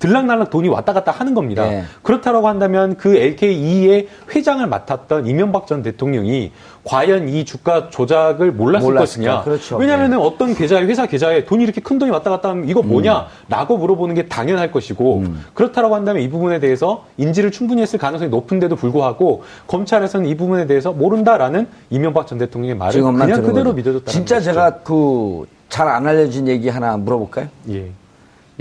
들락날락 0.04 0.50
돈이 0.50 0.68
왔다 0.68 0.92
갔다 0.92 1.13
하는 1.13 1.34
겁니다. 1.34 1.66
예. 1.72 1.84
그렇다고 2.02 2.50
한다면 2.50 2.98
그 2.98 3.16
LKE의 3.16 4.10
회장을 4.36 4.68
맡았던 4.68 5.28
이명박 5.28 5.66
전 5.66 5.82
대통령이 5.82 6.52
과연 6.84 7.30
이 7.30 7.46
주가 7.46 7.89
조작을 7.89 8.52
몰랐을 8.52 8.84
몰랐을까? 8.84 9.00
것이냐? 9.00 9.42
그렇죠. 9.44 9.78
왜냐하면 9.78 10.16
어떤 10.20 10.54
계좌에 10.54 10.84
회사 10.84 11.06
계좌에 11.06 11.46
돈이 11.46 11.63
이렇게 11.63 11.80
큰 11.80 12.00
돈이 12.00 12.12
왔다 12.12 12.30
갔다 12.32 12.50
하면 12.50 12.68
이거 12.68 12.82
뭐냐?라고 12.82 13.78
물어보는 13.78 14.13
게 14.16 14.26
당연할 14.28 14.74
것이고 14.74 15.20
음. 15.20 15.46
그렇다고 15.54 15.96
한다면 15.96 16.22
이 16.22 16.30
부분에 16.30 16.60
대해서 16.60 17.06
인지를 17.16 17.52
충분히 17.52 17.82
했을 17.82 17.98
가능성이 17.98 18.30
높은데도 18.30 18.76
불구하고 18.76 19.44
검찰에서는 19.68 20.28
이 20.28 20.36
부분에 20.36 20.68
대해서 20.68 20.92
모른다라는 20.92 21.66
이명박 21.89 22.28
전 22.28 22.38
대통령의 22.39 22.76
말을 22.76 23.02
그냥 23.02 23.42
그대로 23.42 23.54
거죠. 23.54 23.74
믿어줬다는 23.74 24.06
진짜 24.12 24.36
것이죠. 24.36 24.52
제가 24.52 24.72
그 24.80 25.46
잘 25.70 25.88
안 25.88 26.06
알려진 26.06 26.48
얘기 26.48 26.70
하나 26.70 26.98
물어볼까요? 26.98 27.48
예. 27.72 27.88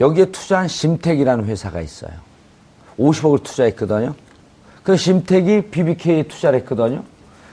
여기에 0.02 0.26
투자한 0.26 0.66
심택이라는 0.66 1.44
회사가 1.44 1.80
있어요. 1.80 2.10
50억을 2.98 3.42
투자했거든요. 3.44 4.14
그 4.82 4.96
심택이 4.96 5.62
BBK 5.70 6.24
투자를 6.26 6.58
했거든요. 6.60 7.04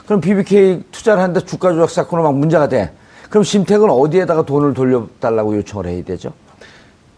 그럼 0.08 0.20
BBK 0.20 0.84
투자를 0.92 1.22
하는데 1.22 1.40
주가 1.46 1.72
조작 1.72 1.92
사건으로 1.92 2.24
막 2.32 2.36
문제가 2.40 2.68
돼. 2.68 2.92
그럼 3.30 3.44
심택은 3.44 3.88
어디에다가 3.92 4.42
돈을 4.48 4.74
돌려달라고 4.74 5.56
요청을 5.58 5.86
해야 5.86 6.04
되죠? 6.04 6.34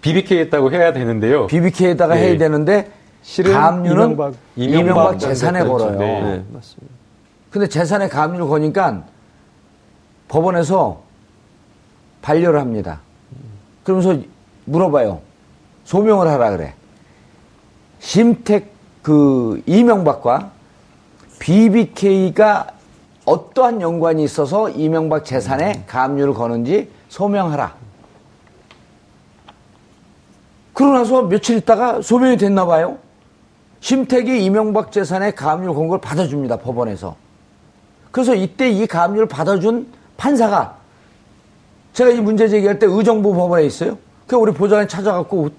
BBK 0.01 0.39
했다고 0.39 0.69
해야 0.71 0.91
되는데요. 0.91 1.47
BBK에다가 1.47 2.19
예. 2.19 2.23
해야 2.31 2.37
되는데 2.37 2.91
실은 3.21 3.53
가압류는 3.53 4.03
이명박- 4.03 4.33
이명박, 4.57 4.79
이명박 4.81 5.19
재산에 5.19 5.59
전 5.59 5.67
걸어요. 5.69 5.91
대통령. 5.91 6.23
네. 6.23 6.37
네, 6.37 6.43
맞습니다. 6.51 6.93
근데 7.51 7.69
재산에 7.69 8.09
가압류를 8.09 8.47
거니까 8.47 9.03
법원에서 10.27 11.01
반려를 12.21 12.59
합니다. 12.59 12.99
그러면서 13.85 14.17
물어봐요. 14.65 15.21
소명을 15.85 16.27
하라 16.27 16.51
그래. 16.51 16.73
심택 17.99 18.71
그 19.01 19.61
이명박과 19.65 20.51
BBK가 21.39 22.67
어떠한 23.25 23.81
연관이 23.81 24.23
있어서 24.23 24.69
이명박 24.69 25.25
재산에 25.25 25.83
가압류를 25.87 26.33
거는지 26.33 26.89
소명하라. 27.09 27.75
그러고 30.73 30.93
나서 30.97 31.21
며칠 31.23 31.57
있다가 31.57 32.01
소명이 32.01 32.37
됐나 32.37 32.65
봐요. 32.65 32.97
심택이 33.81 34.43
이명박 34.45 34.91
재산에 34.91 35.31
가압류 35.31 35.73
건 35.73 35.87
걸 35.87 35.99
받아줍니다, 35.99 36.57
법원에서. 36.57 37.15
그래서 38.11 38.35
이때 38.35 38.69
이 38.69 38.85
가압류를 38.85 39.27
받아준 39.27 39.87
판사가 40.17 40.77
제가 41.93 42.11
이 42.11 42.21
문제 42.21 42.47
제기할 42.47 42.77
때 42.79 42.85
의정부 42.87 43.33
법원에 43.33 43.65
있어요. 43.65 43.97
그 44.31 44.37
우리 44.37 44.53
보좌관 44.53 44.87
찾아갖고 44.87 45.49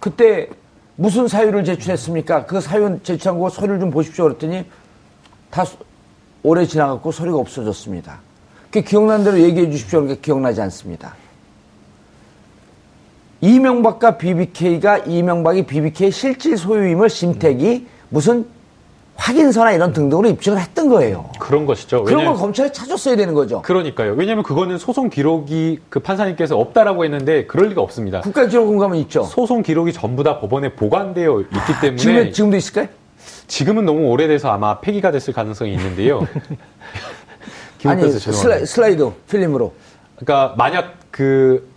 그때 0.00 0.48
무슨 0.96 1.28
사유를 1.28 1.64
제출했습니까? 1.64 2.46
그 2.46 2.62
사유 2.62 2.98
제출한 3.02 3.38
거 3.38 3.50
서류를 3.50 3.78
좀 3.78 3.90
보십시오. 3.90 4.24
그랬더니 4.24 4.64
다 5.50 5.66
소- 5.66 5.76
오래 6.42 6.64
지나갖고 6.64 7.12
서류가 7.12 7.36
없어졌습니다. 7.38 8.20
그 8.70 8.80
기억나는 8.80 9.26
대로 9.26 9.38
얘기해 9.38 9.70
주십시오. 9.70 10.00
그러니까 10.00 10.22
기억나지 10.22 10.62
않습니다. 10.62 11.14
이명박과 13.42 14.16
BBK가 14.16 14.98
이명박이 15.00 15.66
BBK 15.66 16.10
실질 16.10 16.56
소유임을 16.56 17.10
심택이 17.10 17.86
무슨 18.08 18.46
확인서나 19.22 19.70
이런 19.72 19.92
등등으로 19.92 20.28
입증을 20.30 20.58
했던 20.60 20.88
거예요. 20.88 21.30
그런 21.38 21.64
것이죠. 21.64 22.02
그런 22.02 22.24
걸 22.24 22.34
검찰에 22.34 22.72
찾았어야 22.72 23.14
되는 23.14 23.34
거죠. 23.34 23.62
그러니까요. 23.62 24.14
왜냐하면 24.14 24.42
그거는 24.42 24.78
소송 24.78 25.10
기록이 25.10 25.78
그 25.88 26.00
판사님께서 26.00 26.58
없다라고 26.58 27.04
했는데 27.04 27.46
그럴 27.46 27.68
리가 27.68 27.80
없습니다. 27.82 28.20
국가 28.22 28.46
기록원 28.46 28.78
가면 28.78 28.98
있죠. 28.98 29.22
소송 29.22 29.62
기록이 29.62 29.92
전부 29.92 30.24
다 30.24 30.40
법원에 30.40 30.72
보관되어 30.74 31.40
있기 31.40 31.80
때문에 31.80 31.96
지금, 31.96 32.32
지금도 32.32 32.56
있을까요? 32.56 32.88
지금은 33.46 33.84
너무 33.84 34.08
오래돼서 34.08 34.50
아마 34.50 34.80
폐기가 34.80 35.12
됐을 35.12 35.32
가능성이 35.32 35.74
있는데요. 35.74 36.26
아니, 37.84 38.10
슬라. 38.10 38.64
슬라이드, 38.64 39.08
필름으로. 39.30 39.72
그러니까 40.16 40.54
만약 40.56 40.94
그, 41.12 41.68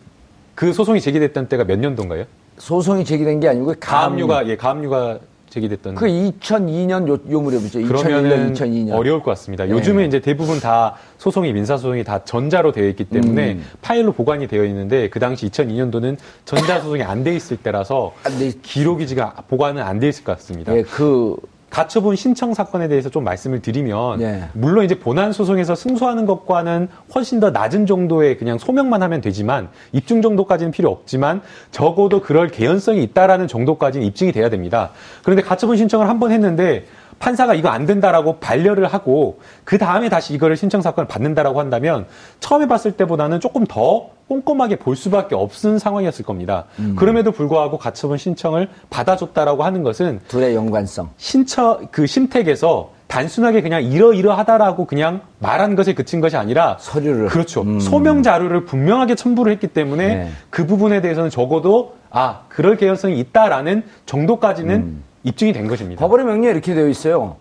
그 0.55 0.73
소송이 0.73 0.99
제기됐던 0.99 1.47
때가 1.47 1.63
몇 1.63 1.77
년도인가요? 1.77 2.25
소송이 2.57 3.05
제기된 3.05 3.39
게 3.39 3.49
아니고 3.49 3.75
가압류. 3.79 4.27
가압류가 4.27 4.47
예 4.47 4.57
가압류가 4.57 5.19
제기됐던 5.59 5.95
그 5.95 6.05
2002년 6.05 7.07
요, 7.07 7.17
요 7.31 7.41
무렵이죠. 7.41 7.79
2001년, 7.79 7.87
그러면은 7.87 8.53
2002년. 8.53 8.91
어려울 8.93 9.23
것 9.23 9.31
같습니다. 9.31 9.63
네. 9.65 9.71
요즘은 9.71 10.07
이제 10.07 10.19
대부분 10.19 10.59
다 10.59 10.95
소송이 11.17 11.51
민사 11.53 11.77
소송이 11.77 12.03
다 12.03 12.23
전자로 12.23 12.71
되어 12.73 12.87
있기 12.89 13.05
때문에 13.05 13.53
음. 13.53 13.65
파일로 13.81 14.11
보관이 14.11 14.47
되어 14.47 14.65
있는데 14.65 15.09
그 15.09 15.19
당시 15.19 15.47
2002년도는 15.49 16.17
전자 16.43 16.79
소송이 16.81 17.01
안 17.03 17.23
돼 17.23 17.33
있을 17.35 17.57
때라서 17.57 18.13
안돼 18.23 18.47
있- 18.47 18.61
기록이 18.61 19.07
지금 19.07 19.25
보관은 19.47 19.81
안 19.81 19.99
돼 19.99 20.09
있을 20.09 20.23
것 20.25 20.33
같습니다. 20.37 20.75
예, 20.75 20.81
그 20.83 21.35
가처분 21.75 22.15
신청 22.15 22.53
사건에 22.53 22.87
대해서 22.87 23.09
좀 23.09 23.25
말씀을 23.25 23.61
드리면 23.61 24.19
네. 24.19 24.47
물론 24.53 24.85
이제 24.85 24.97
본안 24.97 25.33
소송에서 25.33 25.75
승소하는 25.75 26.25
것과는 26.25 26.87
훨씬 27.13 27.41
더 27.41 27.49
낮은 27.51 27.85
정도의 27.85 28.37
그냥 28.37 28.57
소명만 28.57 29.03
하면 29.03 29.19
되지만 29.19 29.67
입증 29.91 30.21
정도까지는 30.21 30.71
필요 30.71 30.89
없지만 30.89 31.41
적어도 31.71 32.21
그럴 32.21 32.47
개연성이 32.47 33.03
있다라는 33.03 33.49
정도까지는 33.49 34.07
입증이 34.07 34.31
돼야 34.31 34.47
됩니다. 34.49 34.91
그런데 35.23 35.41
가처분 35.43 35.75
신청을 35.75 36.07
한 36.07 36.15
번 36.15 36.31
했는데 36.31 36.85
판사가 37.19 37.53
이거 37.53 37.69
안 37.69 37.85
된다라고 37.85 38.37
반려를 38.39 38.87
하고 38.87 39.39
그 39.63 39.77
다음에 39.77 40.09
다시 40.09 40.33
이거를 40.33 40.57
신청 40.57 40.81
사건을 40.81 41.07
받는다라고 41.07 41.59
한다면 41.59 42.05
처음에 42.39 42.67
봤을 42.67 42.91
때보다는 42.93 43.39
조금 43.39 43.65
더 43.67 44.09
꼼꼼하게 44.27 44.77
볼 44.77 44.95
수밖에 44.95 45.35
없는 45.35 45.79
상황이었을 45.79 46.25
겁니다. 46.25 46.65
음. 46.79 46.95
그럼에도 46.97 47.31
불구하고 47.31 47.77
가처분 47.77 48.17
신청을 48.17 48.69
받아줬다라고 48.89 49.63
하는 49.63 49.83
것은 49.83 50.19
둘의 50.27 50.55
연관성. 50.55 51.11
신처 51.17 51.81
그 51.91 52.07
심택에서 52.07 52.91
단순하게 53.07 53.61
그냥 53.61 53.83
이러이러하다라고 53.83 54.85
그냥 54.85 55.21
말한 55.39 55.75
것에 55.75 55.93
그친 55.93 56.21
것이 56.21 56.37
아니라 56.37 56.77
서류를. 56.79 57.27
그렇죠 57.27 57.61
음. 57.61 57.79
소명 57.79 58.23
자료를 58.23 58.65
분명하게 58.65 59.15
첨부를 59.15 59.51
했기 59.51 59.67
때문에 59.67 60.07
네. 60.07 60.29
그 60.49 60.65
부분에 60.65 61.01
대해서는 61.01 61.29
적어도 61.29 61.95
아 62.09 62.41
그럴 62.49 62.77
개연성이 62.77 63.19
있다라는 63.19 63.83
정도까지는 64.05 64.75
음. 64.75 65.03
입증이 65.25 65.51
된 65.53 65.67
것입니다. 65.67 65.99
법원의 65.99 66.25
명령에 66.25 66.51
이렇게 66.51 66.73
되어 66.73 66.87
있어요. 66.87 67.35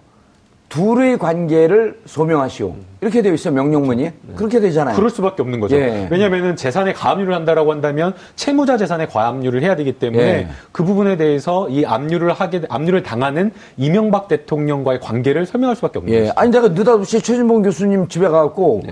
둘의 0.71 1.19
관계를 1.19 2.01
소명하시오. 2.07 2.75
이렇게 3.03 3.23
되어 3.23 3.35
있어요, 3.35 3.55
명령문이. 3.55 4.11
그렇게 4.35 4.59
되잖아요. 4.59 4.97
그럴 4.97 5.11
수밖에 5.11 5.43
없는 5.43 5.61
거죠. 5.61 5.77
예. 5.77 6.09
왜냐하면 6.11 6.57
재산에 6.57 6.93
가압류를 6.95 7.33
한다라고 7.35 7.71
한다면 7.71 8.15
채무자 8.35 8.77
재산에 8.77 9.07
과압류를 9.07 9.63
해야 9.63 9.77
되기 9.77 9.93
때문에 9.93 10.23
예. 10.25 10.49
그 10.73 10.83
부분에 10.83 11.17
대해서 11.17 11.69
이 11.69 11.85
압류를 11.85 12.33
하게 12.33 12.63
압류를 12.69 13.03
당하는 13.05 13.53
이명박 13.77 14.27
대통령과의 14.27 14.99
관계를 15.01 15.47
설명할 15.47 15.77
수밖에 15.77 15.99
없는 15.99 16.13
예. 16.15 16.21
거죠. 16.23 16.33
아니, 16.35 16.51
내가 16.51 16.69
느닷없이 16.69 17.21
최진봉 17.21 17.63
교수님 17.63 18.09
집에 18.09 18.27
가갖고 18.27 18.83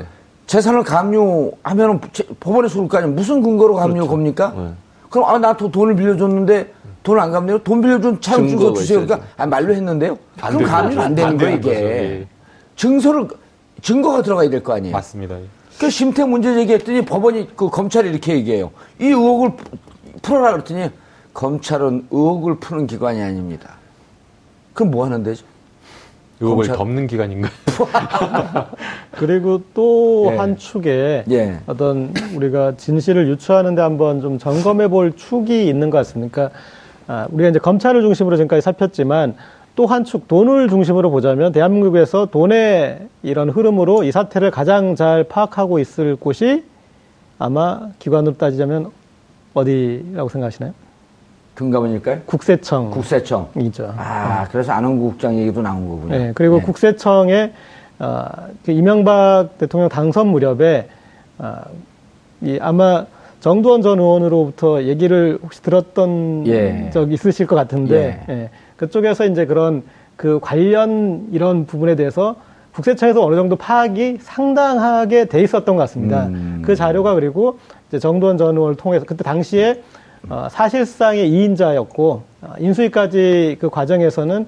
재산을 0.47 0.85
감류하면은 0.85 2.01
제- 2.13 2.25
법원에 2.39 2.69
쏠거 2.69 2.99
아니에요. 2.99 3.15
무슨 3.15 3.43
근거로 3.43 3.75
감류 3.75 4.07
겁니까? 4.07 4.75
그럼, 5.09 5.29
아, 5.29 5.39
나 5.39 5.55
또 5.55 5.71
돈을 5.71 5.97
빌려줬는데 5.97 6.73
돈을 7.03 7.21
안 7.21 7.33
갚네요. 7.33 7.59
돈 7.59 7.81
빌려준 7.81 8.21
차용 8.21 8.49
증거 8.49 8.73
주세요. 8.73 9.01
있어야죠. 9.01 9.07
그러니까, 9.07 9.43
아, 9.43 9.47
말로 9.47 9.75
했는데요. 9.75 10.19
안 10.41 10.57
그럼 10.57 10.71
거죠. 10.87 11.01
안 11.01 11.15
되는 11.15 11.31
안 11.31 11.37
거예요, 11.37 11.57
이게. 11.57 11.69
거죠. 11.69 11.81
예. 11.81 12.27
증서를, 12.77 13.29
증거가 13.83 14.23
들어가야 14.23 14.49
될 14.51 14.63
거 14.63 14.75
아니에요. 14.75 14.93
맞습니다. 14.93 15.37
그 15.79 15.91
심태 15.91 16.25
문제 16.25 16.55
제기했더니 16.55 17.05
법원이 17.05 17.57
그 17.57 17.69
검찰이 17.69 18.09
이렇게 18.09 18.35
얘기해요. 18.35 18.71
이 19.01 19.07
의혹을 19.07 19.57
푸- 19.57 19.77
풀어라 20.23 20.53
그랬더니 20.53 20.91
검찰은 21.35 22.07
의혹을 22.11 22.57
푸는 22.61 22.87
기관이 22.87 23.21
아닙니다. 23.21 23.71
그럼 24.75 24.93
뭐 24.93 25.05
하는 25.05 25.23
데죠? 25.25 25.45
의혹을 26.41 26.67
검찰- 26.67 26.77
덮는 26.77 27.07
기간인가요? 27.09 27.51
그리고 29.13 29.63
또 29.75 30.29
예. 30.33 30.37
한 30.37 30.57
축에 30.57 31.25
예. 31.31 31.59
어떤 31.67 32.15
우리가 32.35 32.77
진실을 32.77 33.29
유추하는데 33.29 33.81
한번 33.81 34.21
좀 34.21 34.39
점검해 34.39 34.89
볼 34.89 35.17
축이 35.17 35.69
있는 35.69 35.91
것 35.91 35.99
같습니다. 35.99 36.33
그러니까 36.33 36.59
아, 37.09 37.27
우리가 37.31 37.51
이제 37.51 37.59
검찰을 37.59 38.03
중심으로 38.03 38.37
지금까지 38.37 38.61
살폈지만 38.63 39.35
또 39.75 39.87
한 39.87 40.05
축 40.05 40.29
돈을 40.29 40.69
중심으로 40.69 41.11
보자면 41.11 41.51
대한민국에서 41.53 42.27
돈의 42.27 43.09
이런 43.23 43.49
흐름으로 43.49 44.05
이 44.05 44.13
사태를 44.13 44.51
가장 44.51 44.95
잘 44.97 45.25
파악하고 45.25 45.79
있을 45.79 46.17
곳이 46.17 46.65
아마 47.39 47.89
기관으로 47.99 48.37
따지자면 48.37 48.91
어디라고 49.55 50.29
생각하시나요? 50.29 50.75
금감원일까요? 51.55 52.21
국세청. 52.27 52.91
국세청. 52.91 53.49
이죠. 53.59 53.93
아, 53.97 54.47
그래서 54.51 54.73
안원구 54.73 55.11
국장 55.13 55.37
얘기도 55.39 55.61
나온 55.63 55.89
거군요. 55.89 56.17
네, 56.19 56.33
그리고 56.35 56.59
네. 56.59 56.63
국세청에 56.63 57.53
어, 57.99 58.25
그 58.65 58.73
이명박 58.73 59.59
대통령 59.59 59.89
당선 59.89 60.29
무렵에 60.29 60.89
어, 61.39 61.57
이 62.43 62.59
아마 62.61 63.05
정두원 63.43 63.83
전 63.83 63.99
의원으로부터 63.99 64.85
얘기를 64.85 65.37
혹시 65.43 65.61
들었던 65.63 66.47
예. 66.47 66.91
적 66.91 67.13
있으실 67.13 67.49
것 67.49 67.57
같은데 67.57 68.21
예, 68.29 68.51
그쪽에서 68.77 69.27
이제 69.27 69.47
그런 69.47 69.83
그 70.15 70.39
관련 70.41 71.27
이런 71.33 71.67
부분에 71.67 71.97
대해서 71.97 72.37
국세청에서 72.73 73.21
어느 73.21 73.35
정도 73.35 73.57
파악이 73.57 74.19
상당하게 74.21 75.25
돼 75.25 75.43
있었던 75.43 75.75
것 75.75 75.83
같습니다. 75.83 76.27
음. 76.27 76.63
그 76.65 76.77
자료가 76.77 77.15
그리고 77.15 77.59
이제 77.89 77.99
정두원 77.99 78.39
전 78.39 78.57
의원을 78.57 78.77
통해서 78.77 79.05
그때 79.05 79.25
당시에 79.25 79.83
어, 80.31 80.47
사실상의 80.49 81.29
이인자였고 81.29 82.23
어, 82.43 82.53
인수위까지 82.61 83.57
그 83.59 83.71
과정에서는 83.71 84.43
어, 84.43 84.47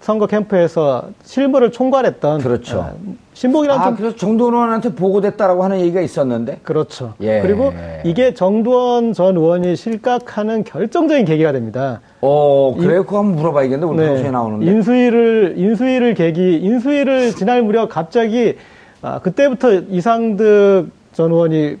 선거 0.00 0.26
캠프에서 0.26 1.08
실무를 1.24 1.72
총괄했던 1.72 2.40
그렇죠. 2.40 2.78
어, 2.78 2.92
신복이란 3.34 3.80
아, 3.80 3.84
좀 3.86 3.96
그래서 3.96 4.16
정도원 4.16 4.54
의원한테 4.54 4.94
보고됐다라고 4.94 5.64
하는 5.64 5.80
얘기가 5.80 6.00
있었는데. 6.00 6.60
그렇죠. 6.62 7.14
예. 7.20 7.40
그리고 7.40 7.72
이게 8.04 8.34
정두원 8.34 9.12
전 9.12 9.36
의원이 9.36 9.74
실각하는 9.74 10.64
결정적인 10.64 11.24
계기가 11.24 11.52
됩니다. 11.52 12.00
어, 12.20 12.74
그래요? 12.78 13.04
그거 13.04 13.18
한번 13.18 13.36
물어봐야겠는데, 13.36 13.86
우리 13.86 14.06
방송에 14.06 14.30
나오는데. 14.30 14.66
네. 14.66 14.72
인수위를 14.72 15.54
인수위를 15.56 16.14
계기 16.14 16.58
인수위를 16.58 17.32
지날 17.32 17.62
무렵 17.62 17.88
갑자기 17.88 18.56
아, 19.00 19.18
그때부터 19.18 19.72
이상득 19.72 20.90
전 21.12 21.30
의원이 21.32 21.78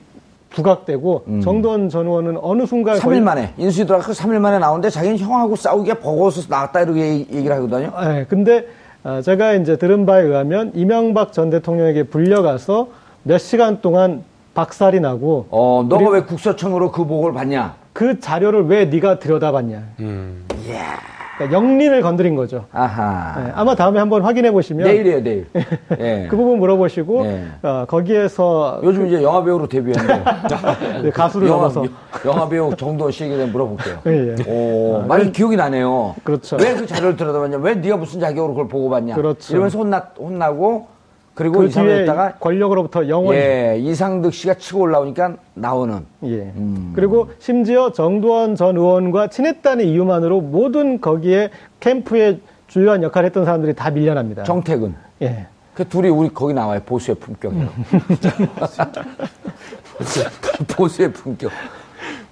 부각되고 0.54 1.24
정두원 1.42 1.88
전 1.88 2.06
의원은 2.06 2.38
어느 2.42 2.66
순간 2.66 2.98
3일 2.98 3.20
만에, 3.22 3.52
인수위 3.56 3.86
들어가서 3.86 4.12
3일 4.12 4.38
만에 4.38 4.58
나오는데 4.58 4.90
자기는 4.90 5.18
형하고 5.18 5.56
싸우기에 5.56 5.94
버거워서 5.94 6.42
나왔다 6.48 6.82
이렇게 6.82 7.00
얘기- 7.00 7.36
얘기를 7.36 7.56
하거든요. 7.56 7.92
네, 8.00 8.24
근데 8.28 8.66
어, 9.04 9.20
제가 9.22 9.54
이제 9.54 9.76
들은 9.76 10.06
바에 10.06 10.22
의하면 10.22 10.70
이명박 10.74 11.32
전 11.32 11.50
대통령에게 11.50 12.04
불려가서 12.04 12.88
몇 13.24 13.38
시간 13.38 13.80
동안 13.80 14.22
박살이 14.54 15.00
나고 15.00 15.46
어, 15.50 15.84
너가 15.88 16.10
왜 16.10 16.22
국세청으로 16.22 16.92
그 16.92 17.04
보고를 17.06 17.34
받냐? 17.34 17.74
그 17.92 18.20
자료를 18.20 18.66
왜 18.66 18.84
네가 18.84 19.18
들여다봤냐. 19.18 19.82
음. 20.00 20.44
그러니까 21.42 21.52
영린을 21.56 22.02
건드린 22.02 22.34
거죠. 22.36 22.64
아하. 22.72 23.40
네, 23.42 23.52
아마 23.54 23.74
다음에 23.74 23.98
한번 23.98 24.22
확인해 24.22 24.50
보시면 24.50 24.86
내일이에요, 24.86 25.22
내일. 25.22 25.46
예. 25.98 26.26
그 26.30 26.36
부분 26.36 26.58
물어보시고 26.58 27.22
네. 27.24 27.44
어, 27.62 27.84
거기에서 27.86 28.80
요즘 28.82 29.06
이제 29.06 29.22
영화 29.22 29.42
배우로 29.42 29.66
데뷔했는데 29.68 30.24
네, 31.02 31.10
가수를 31.10 31.48
영화, 31.48 31.58
넘어서 31.68 31.84
영화 32.24 32.48
배우 32.48 32.74
정도원 32.76 33.12
씨에게 33.12 33.36
대해 33.36 33.46
물어볼게요. 33.50 33.98
예, 34.06 34.34
예. 34.38 34.44
오, 34.48 35.02
많이 35.06 35.30
기억이 35.32 35.56
나네요. 35.56 36.14
그렇죠. 36.24 36.56
왜 36.56 36.72
그 36.82 36.86
자료를 36.86 37.16
들여다봤냐? 37.16 37.58
왜 37.58 37.74
네가 37.74 37.96
무슨 37.96 38.18
자격으로 38.18 38.54
그걸 38.54 38.68
보고받냐? 38.68 39.14
그렇죠. 39.14 39.52
이러면서 39.52 39.78
혼나, 39.78 39.98
혼나고 40.18 40.86
그리고 41.34 41.60
그 41.60 41.66
이상을 41.66 41.88
뒤에 41.88 42.00
했다가 42.00 42.34
권력으로부터 42.34 43.08
영원히 43.08 43.38
예, 43.38 43.78
이상득 43.80 44.34
씨가 44.34 44.54
치고 44.54 44.80
올라오니까 44.80 45.36
나오는 45.54 46.04
예. 46.24 46.52
음. 46.56 46.92
그리고 46.94 47.30
심지어 47.38 47.92
정두원 47.92 48.54
전 48.54 48.76
의원과 48.76 49.28
친했다는 49.28 49.86
이유만으로 49.86 50.40
모든 50.42 51.00
거기에 51.00 51.50
캠프에 51.80 52.38
주요한 52.68 53.02
역할을 53.02 53.26
했던 53.26 53.44
사람들이 53.44 53.74
다 53.74 53.90
밀려납니다. 53.90 54.44
정택은. 54.44 54.94
예. 55.22 55.46
그 55.74 55.88
둘이 55.88 56.10
우리 56.10 56.28
거기 56.28 56.52
나와요. 56.52 56.80
보수의 56.84 57.16
품격이라고. 57.16 57.72
보수의 60.76 61.12
품격. 61.12 61.50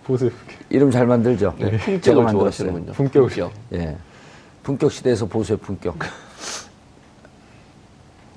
보세요. 0.05 0.31
이름 0.69 0.91
잘 0.91 1.07
만들죠? 1.07 1.55
네, 1.59 1.71
제가 1.71 1.81
품격을 1.81 2.23
만들었어요. 2.25 2.69
좋아하시는군요. 2.69 2.93
품격이요. 2.93 3.51
예. 3.75 3.97
품격 4.63 4.93
시대에서 4.93 5.27
보수의 5.27 5.59
품격. 5.59 5.97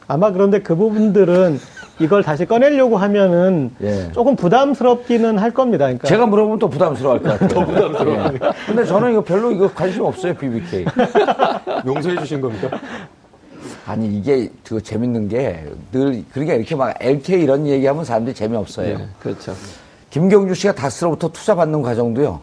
아마 0.07 0.31
그런데 0.31 0.59
그 0.59 0.75
부분들은 0.75 1.59
이걸 1.99 2.23
다시 2.23 2.45
꺼내려고 2.45 2.97
하면은 2.97 3.71
예. 3.81 4.11
조금 4.11 4.35
부담스럽기는 4.35 5.37
할 5.37 5.51
겁니다. 5.51 5.85
그러니까 5.85 6.07
제가 6.07 6.25
물어보면 6.25 6.59
또 6.59 6.69
부담스러워할 6.69 7.21
것 7.21 7.39
같아요. 7.39 7.49
더 7.49 7.65
부담스러워. 7.65 8.31
근데 8.65 8.85
저는 8.85 9.11
이거 9.11 9.23
별로 9.23 9.51
이거 9.51 9.71
관심 9.71 10.03
없어요, 10.03 10.33
BBK. 10.33 10.85
용서해 11.85 12.17
주신 12.17 12.41
겁니까? 12.41 12.69
아니, 13.85 14.07
이게 14.07 14.49
그 14.67 14.81
재밌는 14.81 15.27
게 15.29 15.65
늘, 15.91 16.23
그러니까 16.31 16.55
이렇게 16.55 16.75
막 16.75 16.95
LK 16.99 17.41
이런 17.41 17.67
얘기하면 17.67 18.03
사람들이 18.03 18.35
재미없어요. 18.35 18.97
네, 18.97 19.07
그렇죠. 19.19 19.53
김경주 20.09 20.55
씨가 20.55 20.73
다스로부터 20.73 21.29
투자 21.29 21.53
받는 21.55 21.81
과정도요. 21.81 22.39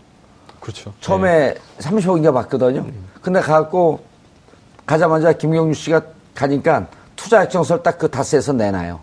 그렇죠. 0.61 0.93
처음에 1.01 1.55
30억인가 1.79 2.33
받거든요. 2.35 2.87
근데 3.23 3.41
가갖고 3.41 4.01
가자마자 4.87 5.33
김경주 5.33 5.81
씨가 5.81 6.03
가니까 6.35 6.87
투자 7.21 7.43
약정서를 7.43 7.83
딱 7.83 7.99
그 7.99 8.09
다스에서 8.09 8.53
내놔요. 8.55 8.99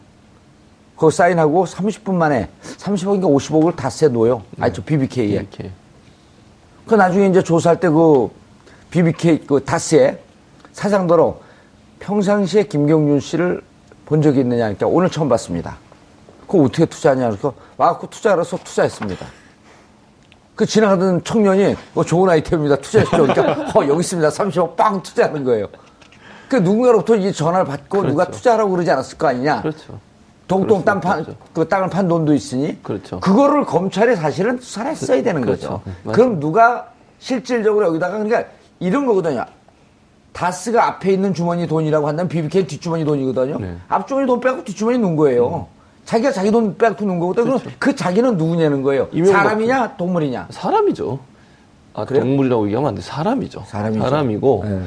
그거 0.96 1.12
사인하고 1.12 1.66
30분 1.66 2.16
만에 2.16 2.50
30억인가 2.78 3.24
50억을 3.26 3.76
다스에 3.76 4.08
놓여요. 4.08 4.42
아니, 4.60 4.74
저 4.74 4.82
BBK에. 4.84 5.26
이렇게. 5.28 5.72
그 6.88 6.96
나중에 6.96 7.28
이제 7.28 7.44
조사할 7.44 7.80
때 7.80 7.90
그 7.90 8.30
BBK 8.90 9.46
그 9.46 9.64
다스의 9.64 10.18
사장더러 10.72 11.38
평상시에 12.00 12.64
김경준 12.64 13.20
씨를 13.20 13.62
본 14.06 14.22
적이 14.22 14.40
있느냐 14.40 14.66
하니까 14.66 14.88
오늘 14.88 15.10
처음 15.12 15.30
봤습니다. 15.30 15.78
그거 16.48 16.64
어떻게 16.64 16.86
투자하냐 16.86 17.30
그래서 17.30 17.54
와갖고 17.76 18.10
투자하러서 18.10 18.58
투자했습니다. 18.64 19.26
그 20.56 20.66
지나가던 20.66 21.24
청년이 21.24 21.76
어, 21.94 22.04
좋은 22.04 22.30
아이템입니다. 22.30 22.78
투자했죠. 22.78 23.12
그러니까 23.12 23.80
어, 23.80 23.88
여기 23.88 24.00
있습니다. 24.00 24.30
30억 24.30 24.76
빵 24.76 25.04
투자하는 25.04 25.44
거예요. 25.44 25.68
그 26.50 26.56
누군가로부터 26.58 27.16
이 27.16 27.32
전화를 27.32 27.66
받고 27.66 28.04
누가 28.04 28.26
투자하라고 28.30 28.72
그러지 28.72 28.92
않았을 28.92 29.18
거 29.18 29.28
아니냐. 29.28 29.62
그렇죠. 29.62 30.00
동동 30.48 30.84
땅수 30.86 31.08
판. 31.08 31.26
그 31.54 31.68
땅을 31.68 31.90
판 31.90 32.08
돈도 32.08 32.34
있으니. 32.34 32.82
그렇죠. 32.82 33.20
그거를 33.20 33.66
검찰이 33.66 34.16
사실은 34.16 34.60
수사를 34.60 34.92
했어야 34.92 35.22
되는 35.22 35.42
그렇죠. 35.42 35.68
거죠. 35.70 35.82
맞아요. 36.04 36.16
그럼 36.16 36.40
누가 36.40 36.88
실질적으로 37.20 37.88
여기다가 37.88 38.14
그러니까 38.18 38.46
이런 38.80 39.06
거거든요. 39.06 39.46
다스가 40.32 40.86
앞에 40.88 41.12
있는 41.12 41.34
주머니 41.34 41.68
돈이라고 41.68 42.08
한다면 42.08 42.30
BBK 42.30 42.68
뒷주머니 42.68 43.04
돈이거든요. 43.04 43.60
네. 43.60 43.76
앞주머니 43.90 44.28
돈 44.28 44.40
빼고 44.40 44.64
뒷주머니 44.64 45.00
넣은 45.00 45.16
거예요. 45.16 45.68
자기가 46.06 46.32
자기 46.32 46.52
돈 46.52 46.78
빼고 46.78 47.04
넣은 47.04 47.20
거거든요. 47.20 47.58
그럼 47.58 47.74
그 47.80 47.96
자기는 47.96 48.38
누구냐는 48.38 48.84
거예요. 48.84 49.10
사람이냐 49.12 49.98
동물이냐. 49.98 50.48
사람이죠. 50.52 51.20
아, 51.96 52.06
그래요? 52.06 52.24
동물이라고 52.24 52.68
얘기하면 52.68 52.90
안 52.90 52.96
돼. 52.96 53.02
사람이죠. 53.02 53.64
사람이죠. 53.66 54.40
고 54.40 54.64
네. 54.64 54.82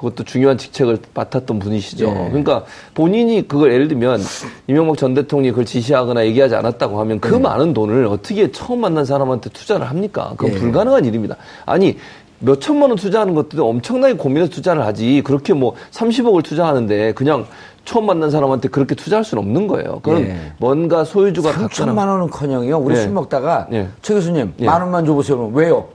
그것도 0.00 0.24
중요한 0.24 0.56
직책을 0.56 0.98
맡았던 1.14 1.58
분이시죠. 1.58 2.06
예. 2.08 2.28
그러니까 2.28 2.64
본인이 2.94 3.46
그걸 3.46 3.72
예를 3.72 3.86
들면 3.86 4.20
이명박 4.66 4.96
전 4.96 5.12
대통령이 5.12 5.50
그걸 5.50 5.66
지시하거나 5.66 6.24
얘기하지 6.26 6.54
않았다고 6.54 6.98
하면 7.00 7.20
그 7.20 7.34
많은 7.34 7.74
돈을 7.74 8.06
어떻게 8.06 8.50
처음 8.50 8.80
만난 8.80 9.04
사람한테 9.04 9.50
투자를 9.50 9.88
합니까? 9.88 10.32
그건 10.36 10.54
예. 10.54 10.58
불가능한 10.58 11.04
일입니다. 11.04 11.36
아니 11.66 11.98
몇 12.38 12.62
천만 12.62 12.88
원 12.88 12.96
투자하는 12.96 13.34
것도 13.34 13.68
엄청나게 13.68 14.14
고민해서 14.14 14.50
투자를 14.50 14.86
하지. 14.86 15.20
그렇게 15.22 15.52
뭐 15.52 15.74
30억을 15.90 16.42
투자하는데 16.42 17.12
그냥 17.12 17.46
처음 17.84 18.06
만난 18.06 18.30
사람한테 18.30 18.68
그렇게 18.68 18.94
투자할 18.94 19.22
수는 19.22 19.42
없는 19.42 19.66
거예요. 19.66 20.00
그건 20.02 20.22
예. 20.22 20.36
뭔가 20.58 21.04
소유주가 21.04 21.52
3천만 21.52 21.96
갖거나 21.96 22.12
원은커녕요. 22.12 22.78
우리 22.78 22.96
예. 22.96 23.00
술 23.02 23.10
먹다가 23.12 23.68
예. 23.72 23.88
최 24.00 24.14
교수님 24.14 24.54
예. 24.60 24.64
만 24.64 24.80
원만 24.80 25.04
줘보세요. 25.04 25.50
왜요? 25.52 25.88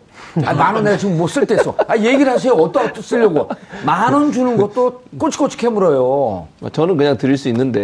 아, 0.43 0.54
만원 0.54 0.84
내가 0.84 0.98
지금 0.98 1.17
못 1.17 1.28
쓸 1.30 1.45
때 1.45 1.56
써. 1.58 1.74
아, 1.88 1.95
얘기를 1.95 2.32
하세요. 2.32 2.54
어디다 2.54 2.93
쓰려고. 3.02 3.48
만 3.86 4.13
원 4.13 4.32
주는 4.32 4.58
것도 4.58 5.02
꼬치꼬치 5.17 5.58
캐물어요. 5.58 6.48
저는 6.74 6.98
그냥 6.98 7.17
드릴 7.17 7.38
수 7.38 7.48
있는데 7.50 7.80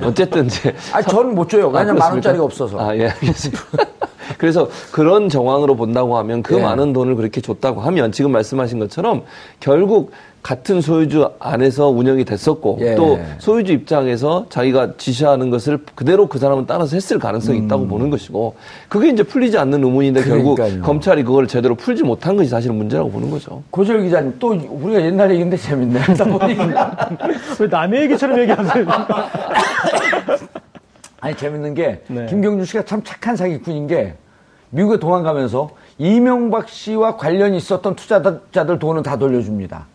예. 0.00 0.06
어쨌든 0.06 0.46
이제 0.46 0.74
아, 0.92 1.00
저는 1.02 1.34
못 1.34 1.48
줘요. 1.48 1.66
왜냐면 1.68 1.96
만 1.96 2.10
그렇습니까? 2.10 2.14
원짜리가 2.14 2.44
없어서. 2.44 2.78
아, 2.80 2.96
예, 2.96 3.08
알겠습니다. 3.08 3.62
그래서 4.38 4.68
그런 4.92 5.28
정황으로 5.28 5.76
본다고 5.76 6.16
하면 6.18 6.42
그 6.42 6.56
예. 6.56 6.62
많은 6.62 6.92
돈을 6.92 7.16
그렇게 7.16 7.40
줬다고 7.40 7.80
하면 7.82 8.12
지금 8.12 8.32
말씀하신 8.32 8.78
것처럼 8.78 9.22
결국 9.60 10.12
같은 10.42 10.80
소유주 10.80 11.30
안에서 11.38 11.88
운영이 11.88 12.24
됐었고 12.24 12.78
예. 12.80 12.96
또 12.96 13.20
소유주 13.38 13.72
입장에서 13.72 14.46
자기가 14.48 14.94
지시하는 14.96 15.50
것을 15.50 15.78
그대로 15.94 16.26
그 16.26 16.38
사람은 16.38 16.66
따라서 16.66 16.96
했을 16.96 17.20
가능성이 17.20 17.60
있다고 17.60 17.86
보는 17.86 18.10
것이고 18.10 18.56
그게 18.88 19.10
이제 19.10 19.22
풀리지 19.22 19.56
않는 19.58 19.84
의문인데 19.84 20.24
결국 20.24 20.52
음. 20.52 20.54
그러니까요. 20.56 20.82
검찰이 20.82 21.22
그걸 21.22 21.46
제대로 21.46 21.76
풀지 21.76 22.02
못한 22.02 22.36
것이 22.36 22.48
사실은 22.48 22.74
문제라고 22.74 23.10
보는 23.10 23.30
거죠. 23.30 23.62
고절 23.70 24.02
기자님, 24.02 24.34
또 24.40 24.48
우리가 24.48 25.00
옛날 25.02 25.30
얘기인데 25.30 25.56
재밌네. 25.56 26.00
왜 27.60 27.66
남의 27.68 28.02
얘기처럼 28.02 28.40
얘기하세요? 28.40 28.86
아니, 31.20 31.36
재밌는 31.36 31.74
게, 31.74 32.02
네. 32.08 32.26
김경준 32.26 32.64
씨가 32.64 32.84
참 32.84 33.00
착한 33.04 33.36
사기꾼인 33.36 33.86
게, 33.86 34.14
미국에 34.70 34.98
도망가면서 34.98 35.70
이명박 35.98 36.68
씨와 36.68 37.16
관련이 37.16 37.56
있었던 37.58 37.94
투자자들 37.94 38.80
돈은 38.80 39.04
다 39.04 39.16
돌려줍니다. 39.16 39.86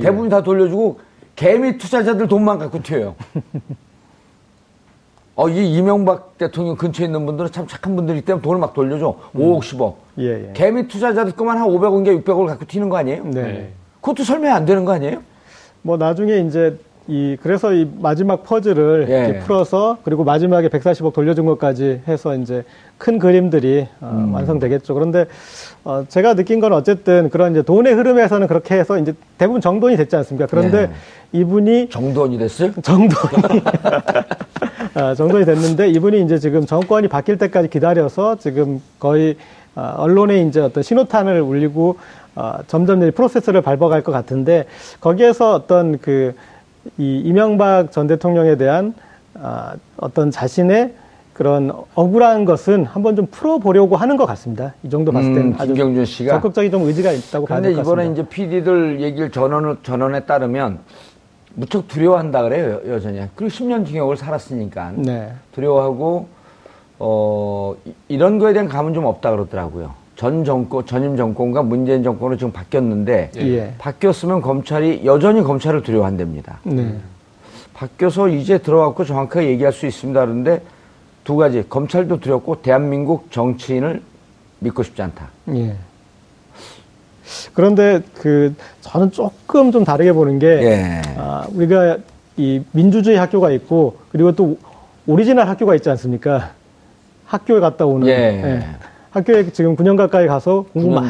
대부분 0.00 0.28
다 0.28 0.42
돌려주고, 0.42 1.00
개미 1.36 1.78
투자자들 1.78 2.28
돈만 2.28 2.58
갖고 2.58 2.82
튀어요. 2.82 3.14
어, 5.34 5.48
이 5.48 5.76
이명박 5.76 6.36
대통령 6.36 6.76
근처에 6.76 7.06
있는 7.06 7.24
분들은 7.24 7.52
참 7.52 7.66
착한 7.66 7.96
분들이기 7.96 8.24
때문에 8.24 8.42
돈을 8.42 8.60
막 8.60 8.74
돌려줘. 8.74 9.16
5억, 9.34 9.60
10억. 9.60 9.94
예, 10.18 10.48
예. 10.48 10.52
개미 10.52 10.86
투자자들 10.88 11.32
것만 11.32 11.56
한 11.58 11.68
500원인가 11.68 12.22
600억을 12.22 12.46
갖고 12.46 12.66
튀는 12.66 12.90
거 12.90 12.98
아니에요? 12.98 13.24
네. 13.24 13.72
그것도 14.02 14.24
설명 14.24 14.54
안 14.54 14.66
되는 14.66 14.84
거 14.84 14.92
아니에요? 14.92 15.22
뭐 15.80 15.96
나중에 15.96 16.38
이제 16.38 16.78
이 17.08 17.36
그래서 17.42 17.72
이 17.72 17.88
마지막 18.00 18.44
퍼즐을 18.44 19.06
예. 19.08 19.40
풀어서 19.40 19.98
그리고 20.04 20.22
마지막에 20.22 20.68
140억 20.68 21.12
돌려준 21.12 21.46
것까지 21.46 22.00
해서 22.06 22.36
이제 22.36 22.64
큰 22.96 23.18
그림들이 23.18 23.88
어, 24.00 24.10
음. 24.12 24.32
완성되겠죠. 24.34 24.94
그런데 24.94 25.26
어, 25.82 26.04
제가 26.08 26.34
느낀 26.34 26.60
건 26.60 26.72
어쨌든 26.72 27.28
그런 27.30 27.52
이제 27.52 27.62
돈의 27.62 27.94
흐름에서는 27.94 28.46
그렇게 28.46 28.76
해서 28.76 28.98
이제 28.98 29.14
대부분 29.36 29.60
정돈이 29.60 29.96
됐지 29.96 30.14
않습니까? 30.14 30.46
그런데 30.46 30.82
예. 31.34 31.40
이분이 31.40 31.88
정돈이 31.88 32.38
됐어요? 32.38 32.72
정돈이 32.80 33.62
아, 34.94 35.14
정돈이 35.14 35.44
됐는데 35.44 35.88
이분이 35.88 36.22
이제 36.22 36.38
지금 36.38 36.64
정권이 36.66 37.08
바뀔 37.08 37.36
때까지 37.36 37.68
기다려서 37.68 38.36
지금 38.36 38.80
거의 39.00 39.36
아, 39.74 39.94
언론에 39.96 40.42
이제 40.42 40.60
어떤 40.60 40.84
신호탄을 40.84 41.40
울리고 41.40 41.98
아, 42.34 42.60
점점 42.66 43.02
이제 43.02 43.10
프로세스를 43.10 43.62
밟아갈 43.62 44.02
것 44.02 44.12
같은데 44.12 44.66
거기에서 45.00 45.54
어떤 45.54 45.98
그 45.98 46.34
이 46.98 47.20
이명박 47.24 47.92
전 47.92 48.06
대통령에 48.06 48.56
대한 48.56 48.94
아, 49.40 49.74
어떤 49.96 50.30
자신의 50.30 50.94
그런 51.32 51.72
억울한 51.94 52.44
것은 52.44 52.84
한번 52.84 53.16
좀 53.16 53.26
풀어보려고 53.26 53.96
하는 53.96 54.16
것 54.16 54.26
같습니다. 54.26 54.74
이 54.82 54.90
정도 54.90 55.10
봤을 55.12 55.32
때는 55.32 55.48
음, 55.48 55.54
아주 55.58 55.72
김경준 55.72 56.04
씨가? 56.04 56.34
적극적인 56.34 56.70
좀 56.70 56.82
의지가 56.82 57.10
있다고 57.12 57.46
봐야 57.46 57.60
그런데 57.60 57.68
될것 57.74 57.84
같습니다. 57.84 58.02
이번에 58.02 58.12
이제 58.12 58.28
PD들 58.28 59.00
얘기를 59.00 59.30
전원, 59.30 59.78
전원에 59.82 60.20
따르면 60.20 60.80
무척 61.54 61.88
두려워한다 61.88 62.42
그래요, 62.42 62.80
여- 62.86 62.92
여전히. 62.94 63.20
그리고 63.34 63.50
10년 63.50 63.86
징역을 63.86 64.16
살았으니까. 64.16 64.92
네. 64.96 65.32
두려워하고, 65.54 66.26
어, 66.98 67.74
이- 67.86 67.92
이런 68.08 68.38
거에 68.38 68.52
대한 68.52 68.68
감은 68.68 68.92
좀 68.94 69.06
없다 69.06 69.30
그러더라고요. 69.30 69.94
전 70.16 70.44
정권, 70.44 70.84
전임 70.86 71.16
정권과 71.16 71.62
문재인 71.62 72.02
정권으로 72.02 72.36
지금 72.36 72.52
바뀌었는데, 72.52 73.30
예. 73.36 73.74
바뀌었으면 73.78 74.40
검찰이 74.42 75.02
여전히 75.04 75.42
검찰을 75.42 75.82
두려워한답니다. 75.82 76.60
네. 76.64 76.96
바뀌어서 77.74 78.28
이제 78.28 78.58
들어갖고 78.58 79.04
정확하게 79.04 79.48
얘기할 79.48 79.72
수 79.72 79.86
있습니다. 79.86 80.20
그런데 80.20 80.62
두 81.24 81.36
가지. 81.36 81.64
검찰도 81.68 82.20
두렵고 82.20 82.62
대한민국 82.62 83.30
정치인을 83.30 84.02
믿고 84.60 84.82
싶지 84.82 85.02
않다. 85.02 85.28
예. 85.54 85.74
그런데 87.54 88.02
그 88.14 88.54
저는 88.82 89.10
조금 89.10 89.72
좀 89.72 89.84
다르게 89.84 90.12
보는 90.12 90.38
게 90.38 90.46
예. 90.46 91.02
아, 91.16 91.46
우리가 91.52 91.98
이 92.36 92.62
민주주의 92.72 93.16
학교가 93.16 93.50
있고 93.52 93.96
그리고 94.10 94.32
또 94.32 94.58
오리지널 95.06 95.48
학교가 95.48 95.74
있지 95.74 95.88
않습니까? 95.90 96.50
학교에 97.24 97.60
갔다 97.60 97.86
오는 97.86 98.06
예. 98.06 98.64
학교에 99.12 99.50
지금 99.52 99.76
9년 99.76 99.96
가까이 99.96 100.26
가서 100.26 100.64
공부 100.72 100.90
마, 100.90 101.02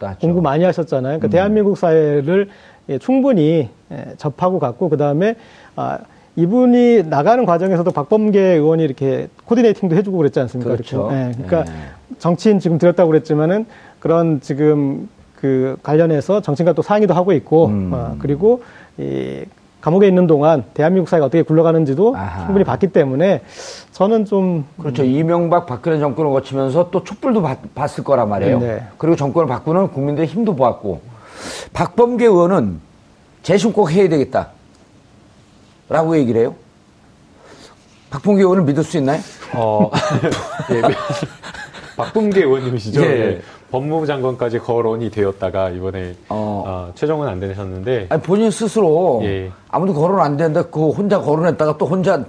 왔죠. 0.00 0.20
공부 0.20 0.40
많이 0.40 0.64
하셨잖아요. 0.64 1.18
그러니까 1.18 1.28
대한민국 1.28 1.76
사회를 1.76 2.48
예, 2.88 2.98
충분히 2.98 3.70
예, 3.90 4.14
접하고 4.16 4.58
갔고 4.58 4.88
그 4.88 4.96
다음에 4.96 5.36
아, 5.74 5.98
이분이 6.36 7.04
나가는 7.04 7.44
과정에서도 7.44 7.90
박범계 7.90 8.40
의원이 8.40 8.82
이렇게 8.84 9.28
코디네이팅도 9.46 9.96
해주고 9.96 10.16
그랬지 10.16 10.40
않습니까? 10.40 10.72
그렇죠. 10.72 11.08
예, 11.12 11.32
그러니까 11.32 11.64
예. 11.72 11.78
정치인 12.18 12.60
지금 12.60 12.78
들었다고 12.78 13.10
그랬지만은 13.10 13.66
그런 13.98 14.40
지금 14.40 15.08
그 15.34 15.76
관련해서 15.82 16.40
정치인과 16.40 16.72
또 16.74 16.82
상의도 16.82 17.14
하고 17.14 17.32
있고 17.32 17.66
음. 17.66 17.90
어, 17.92 18.16
그리고 18.18 18.62
이 18.98 19.44
감옥에 19.84 20.08
있는 20.08 20.26
동안 20.26 20.64
대한민국 20.72 21.10
사회가 21.10 21.26
어떻게 21.26 21.42
굴러가는지도 21.42 22.16
아하. 22.16 22.46
충분히 22.46 22.64
봤기 22.64 22.86
때문에 22.86 23.42
저는 23.92 24.24
좀 24.24 24.64
그렇죠. 24.80 25.04
이명박 25.04 25.66
박근혜 25.66 25.98
정권을 25.98 26.30
거치면서 26.30 26.88
또 26.90 27.04
촛불도 27.04 27.42
봤, 27.42 27.58
봤을 27.74 28.02
거란 28.02 28.30
말이에요. 28.30 28.60
네. 28.60 28.82
그리고 28.96 29.14
정권을 29.14 29.46
바꾸는 29.46 29.88
국민들의 29.88 30.26
힘도 30.26 30.56
보았고 30.56 31.02
박범계 31.74 32.24
의원은 32.24 32.80
재심 33.42 33.74
꼭 33.74 33.90
해야 33.90 34.08
되겠다. 34.08 34.48
라고 35.90 36.16
얘기를 36.16 36.40
해요. 36.40 36.54
박범계 38.08 38.40
의원을 38.40 38.62
믿을 38.62 38.84
수 38.84 38.96
있나요? 38.96 39.20
어, 39.52 39.90
예, 40.72 40.80
박범계 41.96 42.40
의원님이시죠? 42.40 43.02
예. 43.02 43.06
예. 43.06 43.40
법무부 43.70 44.06
장관까지 44.06 44.58
거론이 44.58 45.10
되었다가 45.10 45.70
이번에 45.70 46.14
어. 46.28 46.64
어, 46.66 46.92
최종은 46.94 47.28
안 47.28 47.40
되셨는데 47.40 48.06
아니, 48.08 48.22
본인 48.22 48.50
스스로 48.50 49.20
예. 49.24 49.50
아무도 49.68 49.94
거론 49.94 50.20
안 50.20 50.36
되는데 50.36 50.68
그 50.70 50.90
혼자 50.90 51.20
거론했다가 51.20 51.76
또 51.78 51.86
혼자 51.86 52.24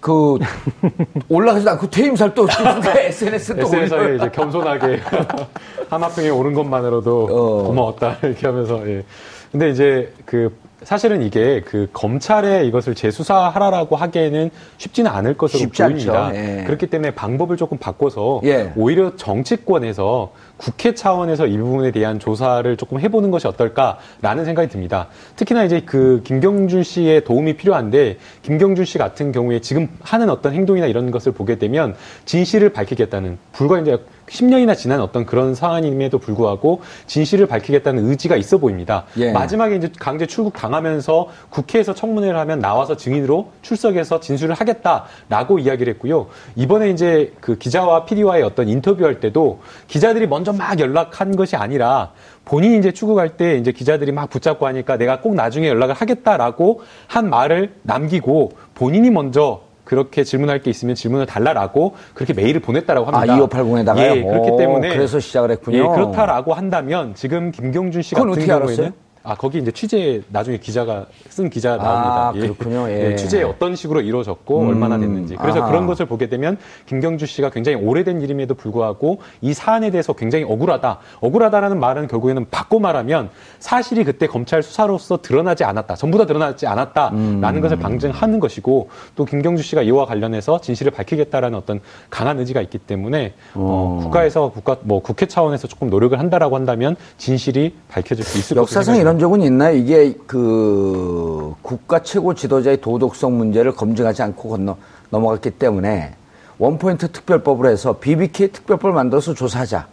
그 0.00 0.38
올라가지도 1.28 1.70
않고 1.72 1.90
퇴임살 1.90 2.32
또 2.34 2.46
SNS에 2.48 3.56
또 3.56 3.60
SNS에. 3.62 4.16
이제 4.16 4.30
겸손하게 4.30 5.00
하마평에 5.90 6.30
오른 6.30 6.54
것만으로도 6.54 7.28
어. 7.30 7.64
고마웠다 7.64 8.16
이렇게 8.22 8.46
하면서 8.46 8.86
예. 8.88 9.04
근데 9.52 9.70
이제 9.70 10.12
그 10.24 10.54
사실은 10.82 11.22
이게 11.22 11.60
그 11.60 11.88
검찰에 11.92 12.64
이것을 12.66 12.94
재수사하라라고 12.94 13.96
하기에는 13.96 14.50
쉽지는 14.78 15.10
않을 15.10 15.36
것으로 15.36 15.68
보입니다. 15.70 16.30
예. 16.34 16.64
그렇기 16.64 16.86
때문에 16.86 17.14
방법을 17.14 17.56
조금 17.56 17.78
바꿔서 17.78 18.40
예. 18.44 18.72
오히려 18.76 19.14
정치권에서 19.16 20.32
국회 20.60 20.94
차원에서 20.94 21.46
이 21.46 21.56
부분에 21.56 21.90
대한 21.90 22.18
조사를 22.18 22.76
조금 22.76 23.00
해보는 23.00 23.30
것이 23.30 23.48
어떨까라는 23.48 24.44
생각이 24.44 24.68
듭니다. 24.68 25.06
특히나 25.36 25.64
이제 25.64 25.80
그 25.80 26.20
김경준 26.22 26.82
씨의 26.82 27.24
도움이 27.24 27.56
필요한데 27.56 28.18
김경준 28.42 28.84
씨 28.84 28.98
같은 28.98 29.32
경우에 29.32 29.60
지금 29.60 29.88
하는 30.02 30.28
어떤 30.28 30.52
행동이나 30.52 30.86
이런 30.86 31.10
것을 31.10 31.32
보게 31.32 31.56
되면 31.58 31.96
진실을 32.26 32.74
밝히겠다는 32.74 33.38
불과 33.52 33.80
이제 33.80 33.98
10년이나 34.26 34.76
지난 34.76 35.00
어떤 35.00 35.26
그런 35.26 35.54
상황임에도 35.54 36.18
불구하고 36.18 36.82
진실을 37.06 37.46
밝히겠다는 37.46 38.08
의지가 38.08 38.36
있어 38.36 38.58
보입니다. 38.58 39.04
예. 39.16 39.32
마지막에 39.32 39.76
이제 39.76 39.90
강제 39.98 40.26
출국 40.26 40.52
당하면서 40.52 41.28
국회에서 41.48 41.94
청문회를 41.94 42.38
하면 42.38 42.60
나와서 42.60 42.96
증인으로 42.96 43.50
출석해서 43.62 44.20
진술을 44.20 44.54
하겠다라고 44.54 45.58
이야기를 45.58 45.94
했고요. 45.94 46.28
이번에 46.54 46.90
이제 46.90 47.32
그 47.40 47.58
기자와 47.58 48.04
PD와의 48.04 48.42
어떤 48.42 48.68
인터뷰할 48.68 49.20
때도 49.20 49.60
기자들이 49.88 50.26
먼저 50.28 50.49
막 50.52 50.78
연락한 50.78 51.36
것이 51.36 51.56
아니라 51.56 52.12
본인이 52.44 52.78
이제 52.78 52.92
출국할 52.92 53.36
때 53.36 53.56
이제 53.56 53.72
기자들이 53.72 54.12
막 54.12 54.30
붙잡고 54.30 54.66
하니까 54.66 54.96
내가 54.96 55.20
꼭 55.20 55.34
나중에 55.34 55.68
연락을 55.68 55.94
하겠다라고 55.94 56.82
한 57.06 57.30
말을 57.30 57.74
남기고 57.82 58.52
본인이 58.74 59.10
먼저 59.10 59.62
그렇게 59.84 60.22
질문할 60.22 60.62
게 60.62 60.70
있으면 60.70 60.94
질문을 60.94 61.26
달라라고 61.26 61.96
그렇게 62.14 62.32
메일을 62.32 62.60
보냈다라고 62.60 63.10
아, 63.10 63.22
합니다. 63.22 63.36
2580에다가요? 63.38 64.16
예, 64.16 64.22
그렇기 64.22 64.50
오, 64.50 64.56
때문에 64.56 64.88
그래서 64.90 65.18
시작을 65.18 65.50
했군요. 65.50 65.78
예, 65.78 65.82
그렇다라고 65.82 66.54
한다면 66.54 67.14
지금 67.16 67.50
김경준 67.50 68.02
씨 68.02 68.14
같은 68.14 68.30
어떻게 68.30 68.46
경우에는 68.46 68.66
알았어요? 68.68 68.92
아 69.30 69.36
거기 69.36 69.58
이제 69.58 69.70
취재 69.70 70.22
나중에 70.28 70.58
기자가 70.58 71.06
쓴 71.28 71.50
기자 71.50 71.76
나옵니다. 71.76 72.28
아, 72.30 72.32
그렇군요. 72.32 72.90
예. 72.90 73.14
취재 73.14 73.44
어떤 73.44 73.76
식으로 73.76 74.00
이루어졌고 74.00 74.62
음, 74.62 74.68
얼마나 74.70 74.98
됐는지. 74.98 75.36
그래서 75.36 75.60
아하. 75.60 75.68
그런 75.68 75.86
것을 75.86 76.06
보게 76.06 76.28
되면 76.28 76.58
김경주 76.86 77.26
씨가 77.26 77.50
굉장히 77.50 77.78
오래된 77.78 78.22
일임에도 78.22 78.54
불구하고 78.54 79.20
이 79.40 79.54
사안에 79.54 79.92
대해서 79.92 80.14
굉장히 80.14 80.44
억울하다. 80.44 80.98
억울하다라는 81.20 81.78
말은 81.78 82.08
결국에는 82.08 82.46
바꿔 82.50 82.80
말하면 82.80 83.30
사실이 83.60 84.02
그때 84.02 84.26
검찰 84.26 84.64
수사로서 84.64 85.18
드러나지 85.18 85.62
않았다. 85.62 85.94
전부 85.94 86.18
다 86.18 86.26
드러나지 86.26 86.66
않았다라는 86.66 87.54
음. 87.54 87.60
것을 87.60 87.76
방증하는 87.78 88.40
것이고 88.40 88.88
또 89.14 89.24
김경주 89.24 89.62
씨가 89.62 89.82
이와 89.82 90.06
관련해서 90.06 90.60
진실을 90.60 90.90
밝히겠다라는 90.90 91.56
어떤 91.56 91.78
강한 92.10 92.40
의지가 92.40 92.62
있기 92.62 92.78
때문에 92.78 93.34
어, 93.54 94.00
국가에서 94.02 94.50
국가 94.50 94.76
뭐 94.82 95.00
국회 95.00 95.26
차원에서 95.26 95.68
조금 95.68 95.88
노력을 95.88 96.18
한다라고 96.18 96.56
한다면 96.56 96.96
진실이 97.16 97.76
밝혀질 97.86 98.24
수 98.24 98.36
있을 98.36 98.56
것으로 98.56 98.82
생각이 98.82 99.00
이런 99.00 99.19
적은 99.20 99.42
있나요? 99.42 99.76
이게 99.76 100.14
그 100.26 101.54
국가 101.62 102.02
최고 102.02 102.34
지도자의 102.34 102.80
도덕성 102.80 103.36
문제를 103.36 103.72
검증하지 103.72 104.22
않고 104.22 104.48
건너 104.48 104.76
넘어갔기 105.10 105.50
때문에 105.52 106.14
원포인트 106.58 107.12
특별법을 107.12 107.70
해서 107.70 107.98
BBK 107.98 108.48
특별법을 108.52 108.92
만들어서 108.92 109.34
조사하자. 109.34 109.86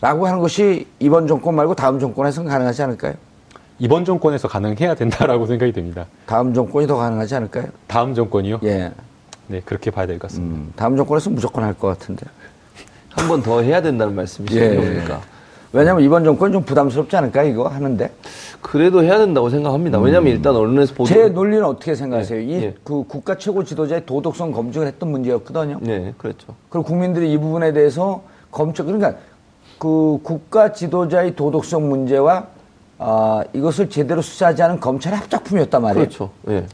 라고 0.00 0.26
하는 0.26 0.38
것이 0.38 0.86
이번 1.00 1.26
정권 1.26 1.56
말고 1.56 1.74
다음 1.74 1.98
정권에서는 1.98 2.48
가능하지 2.48 2.82
않을까요? 2.82 3.14
이번 3.80 4.04
정권에서 4.04 4.46
가능해야 4.48 4.94
된다라고 4.94 5.46
생각이 5.46 5.72
됩니다. 5.72 6.06
다음 6.26 6.54
정권이 6.54 6.86
더 6.86 6.96
가능하지 6.96 7.34
않을까요? 7.36 7.66
다음 7.88 8.14
정권이요? 8.14 8.60
예. 8.62 8.92
네, 9.48 9.60
그렇게 9.64 9.90
봐야 9.90 10.06
될 10.06 10.18
것 10.18 10.28
같습니다. 10.28 10.56
음, 10.56 10.72
다음 10.76 10.96
정권에서 10.96 11.30
무조건 11.30 11.64
할 11.64 11.74
것 11.74 11.88
같은데. 11.88 12.26
한 13.10 13.26
번 13.28 13.42
더 13.42 13.60
해야 13.62 13.82
된다는 13.82 14.14
말씀이시죠. 14.14 14.60
예. 14.60 15.04
왜냐면 15.72 16.02
이번 16.02 16.24
정권 16.24 16.52
좀 16.52 16.62
부담스럽지 16.62 17.16
않을까요? 17.16 17.48
이거 17.48 17.68
하는데. 17.68 18.10
그래도 18.60 19.02
해야 19.02 19.18
된다고 19.18 19.50
생각합니다. 19.50 19.98
왜냐하면 19.98 20.32
일단 20.32 20.56
언론에서 20.56 20.94
보도. 20.94 21.08
제 21.08 21.28
논리는 21.28 21.64
어떻게 21.64 21.94
생각하세요? 21.94 22.40
이 22.40 22.52
예. 22.52 22.74
그 22.82 23.04
국가 23.06 23.36
최고 23.36 23.62
지도자의 23.62 24.06
도덕성 24.06 24.52
검증을 24.52 24.86
했던 24.86 25.10
문제였거든요. 25.10 25.78
네, 25.80 26.14
그렇죠. 26.18 26.54
그리고 26.68 26.86
국민들이 26.86 27.32
이 27.32 27.38
부분에 27.38 27.72
대해서 27.72 28.22
검증 28.50 28.86
그러니까 28.86 29.14
그 29.78 30.18
국가 30.22 30.72
지도자의 30.72 31.36
도덕성 31.36 31.88
문제와 31.88 32.46
아, 32.98 33.44
이것을 33.52 33.88
제대로 33.88 34.20
수사하지 34.20 34.62
않은 34.62 34.80
검찰의 34.80 35.18
합작품이었단 35.18 35.82
말이에요. 35.82 36.06
그렇죠. 36.06 36.30
예. 36.48 36.64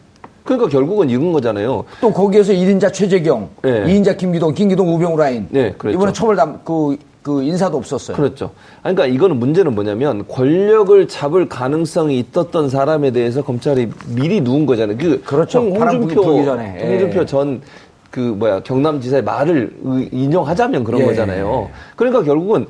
그러니까 0.45 0.69
결국은 0.69 1.11
이런 1.11 1.33
거잖아요. 1.33 1.85
또 2.01 2.13
거기에서 2.13 2.53
1인자 2.53 2.93
최재경, 2.93 3.49
네. 3.63 3.85
2인자 3.85 4.17
김기동, 4.17 4.55
김기동 4.55 4.95
우병우 4.95 5.17
라인. 5.17 5.49
네, 5.51 5.73
그렇죠. 5.77 5.97
이번에 5.97 6.13
처벌 6.13 6.37
담 6.37 6.61
그, 6.65 6.97
그 7.25 7.43
인사도 7.43 7.79
없었어요. 7.79 8.15
그렇죠. 8.19 8.51
그러니까 8.83 9.07
이거는 9.07 9.39
문제는 9.39 9.75
뭐냐면 9.75 10.29
권력을 10.29 11.09
잡을 11.09 11.49
가능성이 11.49 12.19
있었던 12.21 12.69
사람에 12.69 13.13
대해서 13.13 13.43
검찰이 13.43 13.89
미리 14.09 14.43
누운 14.43 14.67
거잖아요. 14.67 14.99
그 14.99 15.23
그렇죠. 15.23 15.61
홍, 15.61 15.81
홍준표 15.81 16.45
전에. 16.45 16.77
예. 16.81 16.87
홍준표 16.87 17.25
전 17.27 17.63
그 18.11 18.21
뭐야 18.21 18.61
경남지사의 18.61 19.25
말을 19.25 19.75
의- 19.83 20.09
인용하자면 20.13 20.85
그런 20.85 21.01
예. 21.01 21.07
거잖아요. 21.07 21.69
그러니까 21.97 22.23
결국은 22.23 22.67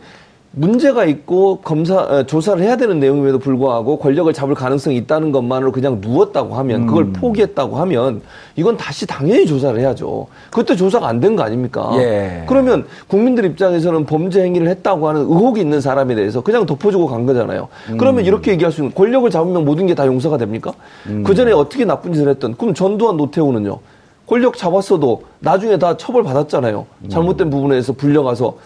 문제가 0.57 1.05
있고 1.05 1.57
검사 1.63 1.97
어, 1.99 2.23
조사를 2.25 2.63
해야 2.63 2.77
되는 2.77 3.01
내용임에도 3.01 3.41
불구하고 3.41 3.99
권력을 3.99 4.33
잡을 4.33 4.55
가능성이 4.55 4.97
있다는 4.99 5.33
것만으로 5.33 5.73
그냥 5.73 5.99
누웠다고 6.01 6.55
하면 6.55 6.83
음. 6.83 6.87
그걸 6.87 7.13
포기했다고 7.13 7.77
하면 7.77 8.23
이건 8.55 8.77
다시 8.77 9.05
당연히 9.07 9.47
조사를 9.47 9.79
해야죠. 9.81 10.29
그때 10.51 10.77
조사가 10.77 11.09
안 11.09 11.21
된 11.21 11.35
거 11.35 11.43
아닙니까? 11.43 11.91
예. 11.97 12.45
그러면 12.47 12.85
국민들 13.09 13.45
입장에서는 13.47 14.05
범죄 14.07 14.43
행위를 14.43 14.69
했다고 14.69 15.09
하는 15.09 15.23
의혹이 15.23 15.61
있는 15.61 15.81
사람에 15.81 16.15
대해서 16.15 16.41
그냥 16.41 16.67
덮어주고 16.67 17.07
간 17.07 17.27
거잖아요. 17.27 17.67
음. 17.91 17.97
그러면 17.99 18.25
이렇게 18.25 18.53
얘기할 18.53 18.71
수 18.71 18.83
있는 18.83 18.95
권력을 18.95 19.29
잡으면 19.31 19.65
모든 19.65 19.87
게 19.87 19.95
다 19.95 20.07
용서가 20.07 20.37
됩니까? 20.39 20.73
음. 21.07 21.23
그 21.25 21.35
전에 21.37 21.53
어떻게 21.53 21.85
나쁜 21.85 22.13
짓을 22.13 22.29
했던 22.29 22.57
그럼 22.57 22.75
전두환 22.75 23.17
노태우는요. 23.17 23.79
권력 24.27 24.57
잡았어도 24.57 25.23
나중에 25.41 25.79
다 25.79 25.97
처벌 25.97 26.23
받았잖아요. 26.25 26.87
음. 27.05 27.09
잘못된 27.09 27.51
부분에서 27.51 27.93
불려가서 27.93 28.57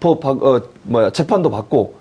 법 0.00 0.20
박- 0.20 0.42
어, 0.42 0.60
뭐야 0.84 1.10
재판도 1.10 1.50
받고 1.50 1.94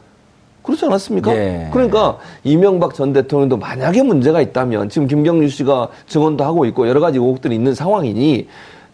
그렇지 0.64 0.86
않았습니까? 0.86 1.34
예. 1.36 1.70
그러니까 1.72 2.18
이명박 2.43 2.93
전 2.93 3.14
대통령도 3.14 3.56
만약에 3.58 4.04
문제가 4.04 4.41
있다면 4.41 4.89
지금 4.89 5.08
김경유 5.08 5.48
씨가 5.50 5.88
증언도 6.08 6.43
하고 6.43 6.66
있고 6.66 6.88
여러 6.89 7.00
가지 7.00 7.18
의혹들이 7.18 7.56
있는 7.56 7.74
상황이니 7.74 8.48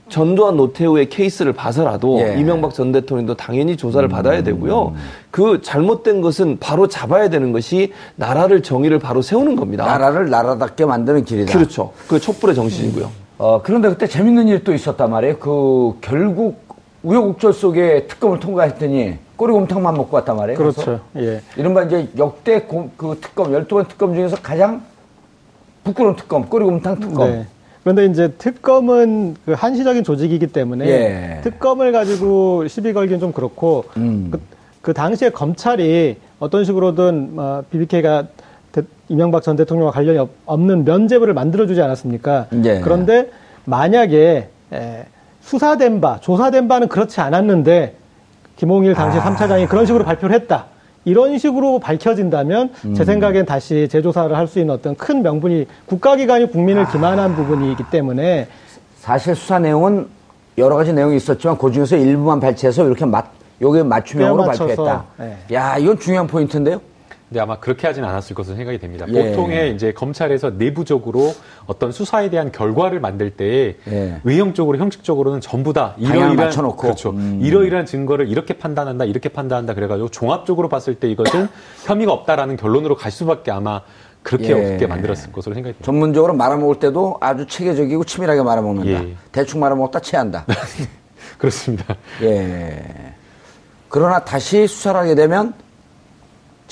전두환 0.10 0.58
노태우의 0.58 1.10
케이스를 1.10 1.54
봐서라도 1.54 2.20
예. 2.20 2.36
이명박 2.40 2.76
전 2.76 2.92
대통령도 2.92 3.34
당연히 3.34 3.76
조사를 3.76 4.08
받아야 4.08 4.44
되고요. 4.44 4.94
그 5.32 5.62
잘못된 5.64 6.22
것은 6.22 6.58
바로 6.60 6.88
잡아야 6.88 7.30
되는 7.30 7.52
것이 7.52 7.92
나라를 8.18 8.62
정의를 8.62 9.00
바로 9.00 9.24
세우는 9.24 9.56
겁니다. 9.56 9.86
나라를 9.86 10.30
나라답게 10.30 10.86
만드는 10.86 11.26
길이다. 11.26 11.58
그렇죠. 11.58 11.92
그 12.08 12.20
촛불의 12.20 12.54
정신이고요. 12.54 13.24
어, 13.40 13.62
그런데 13.64 13.90
그때 13.90 14.06
재밌는 14.08 14.64
또 14.64 14.74
있었단 14.74 15.10
말이에요. 15.10 15.38
그 15.40 15.94
결국 16.02 16.63
우여곡절 17.04 17.54
속에 17.54 18.08
특검을 18.08 18.40
통과했더니 18.40 19.18
꼬리곰탕만 19.36 19.96
먹고 19.96 20.16
왔단 20.16 20.38
말이에요. 20.38 20.58
그렇죠. 20.58 21.02
예. 21.18 21.42
이른바 21.58 21.84
이제 21.84 22.08
역대 22.18 22.62
고- 22.62 22.90
그 22.96 23.18
특검, 23.22 23.52
12번 23.52 23.88
특검 23.88 24.14
중에서 24.16 24.38
가장 24.38 24.82
부끄러운 25.84 26.16
특검, 26.16 26.48
꼬리곰탕 26.48 27.00
특검. 27.02 27.30
네. 27.30 27.48
그런데 27.84 28.06
이제 28.06 28.30
특검은 28.38 29.36
그 29.46 29.52
한시적인 29.52 30.06
조직이기 30.06 30.48
때문에 30.48 30.88
예. 30.88 31.42
특검을 31.44 31.92
가지고 31.92 32.68
시비 32.70 32.94
걸기는 32.94 33.20
좀 33.20 33.34
그렇고 33.34 33.84
음. 33.98 34.30
그, 34.32 34.40
그 34.82 34.94
당시에 34.94 35.30
검찰이 35.30 36.16
어떤 36.40 36.64
식으로든 36.64 37.34
어, 37.36 37.64
BBK가 37.70 38.26
이명박 39.10 39.44
전 39.44 39.58
대통령과 39.58 39.92
관련이 39.92 40.18
없- 40.20 40.30
없는 40.46 40.86
면죄부를 40.86 41.34
만들어주지 41.34 41.82
않았습니까? 41.82 42.48
예. 42.64 42.80
그런데 42.80 43.30
만약에 43.66 44.48
에, 44.72 45.06
수사된 45.44 46.02
바, 46.02 46.20
조사된 46.20 46.68
바는 46.68 46.88
그렇지 46.88 47.22
않았는데 47.22 47.96
김홍일 48.56 48.94
당시 48.94 49.18
아. 49.18 49.22
삼 49.22 49.36
3차장이 49.36 49.68
그런 49.68 49.86
식으로 49.86 50.04
발표를 50.06 50.34
했다. 50.36 50.66
이런 51.06 51.38
식으로 51.38 51.80
밝혀진다면 51.80 52.72
음. 52.86 52.94
제 52.94 53.04
생각엔 53.04 53.46
다시 53.46 53.90
재조사를 53.90 54.36
할 54.38 54.48
수 54.48 54.60
있는 54.60 54.74
어떤 54.74 54.96
큰 54.96 55.22
명분이 55.22 55.68
국가기관이 55.86 56.50
국민을 56.50 56.88
기만한 56.90 57.36
부분이기 57.36 57.84
때문에 57.92 58.48
사실 59.00 59.36
수사 59.36 59.60
내용은 59.60 60.08
여러 60.58 60.76
가지 60.76 60.94
내용이 60.94 61.18
있었지만 61.18 61.58
그 61.58 61.72
중에서 61.72 61.98
일부만 61.98 62.40
발췌해서 62.40 62.86
이렇게 62.86 63.06
맞, 63.06 63.26
요게 63.62 63.84
맞춤형으로 63.84 64.46
맞춰서, 64.46 64.84
발표했다. 64.84 65.06
예. 65.50 65.56
야, 65.56 65.78
이건 65.78 66.00
중요한 66.00 66.26
포인트인데요? 66.28 66.80
근데 67.34 67.42
아마 67.42 67.58
그렇게 67.58 67.88
하진 67.88 68.04
않았을 68.04 68.36
것으로 68.36 68.56
생각이 68.56 68.78
됩니다. 68.78 69.08
예. 69.10 69.32
보통의 69.32 69.74
이제 69.74 69.92
검찰에서 69.92 70.52
내부적으로 70.52 71.34
어떤 71.66 71.92
수사에 71.92 72.30
대한 72.30 72.52
결과를 72.52 73.00
만들 73.00 73.32
때 73.32 73.76
예. 73.88 74.22
외형적으로 74.24 74.78
형식적으로는 74.78 75.42
전부 75.42 75.74
다 75.74 75.96
이러이러한 75.98 76.36
맞춰놓고. 76.36 76.78
그렇죠. 76.78 77.10
음. 77.10 77.40
이러이러한 77.42 77.88
증거를 77.88 78.30
이렇게 78.30 78.54
판단한다, 78.54 79.06
이렇게 79.06 79.30
판단한다 79.30 79.74
그래가지고 79.74 80.10
종합적으로 80.10 80.70
봤을 80.70 80.94
때 80.94 81.10
이것은 81.10 81.48
혐의가 81.86 82.14
없다라는 82.14 82.56
결론으로 82.56 82.96
갈 82.96 83.12
수밖에 83.12 83.50
아마 83.50 83.82
그렇게 84.22 84.50
예. 84.50 84.74
없게 84.74 84.86
만들었을 84.86 85.32
것으로 85.32 85.56
생각이 85.56 85.74
됩니다. 85.74 85.86
전문적으로 85.86 86.36
말아먹을 86.36 86.78
때도 86.78 87.18
아주 87.20 87.48
체계적이고 87.48 88.04
치밀하게 88.04 88.44
말아먹는다. 88.44 89.06
예. 89.06 89.16
대충 89.32 89.60
말아먹었다 89.60 90.02
체한다. 90.02 90.46
그렇습니다. 91.40 91.96
예. 92.22 92.84
그러나 93.90 94.24
다시 94.24 94.68
수사를 94.68 95.00
하게 95.00 95.16
되면 95.16 95.63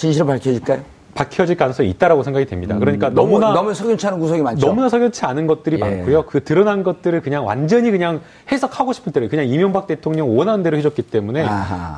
진실을 0.01 0.25
밝혀질까요? 0.25 0.81
밝혀질 1.13 1.57
가능성이 1.57 1.89
있다라고 1.89 2.23
생각이 2.23 2.45
됩니다. 2.47 2.75
그러니까 2.79 3.09
음, 3.09 3.13
너무, 3.13 3.37
너무나 3.37 3.53
너무 3.53 3.73
석연치 3.73 4.07
않은 4.07 4.19
구석이 4.19 4.41
많죠. 4.41 4.65
너무나 4.65 4.89
석연치 4.89 5.25
않은 5.25 5.45
것들이 5.45 5.75
예. 5.75 5.79
많고요. 5.79 6.25
그 6.25 6.43
드러난 6.43 6.83
것들을 6.83 7.21
그냥 7.21 7.45
완전히 7.45 7.91
그냥 7.91 8.21
해석하고 8.51 8.93
싶은 8.93 9.11
대로 9.11 9.29
그냥 9.29 9.47
이명박 9.47 9.85
대통령 9.85 10.35
원하는 10.35 10.63
대로 10.63 10.77
해줬기 10.77 11.03
때문에. 11.03 11.45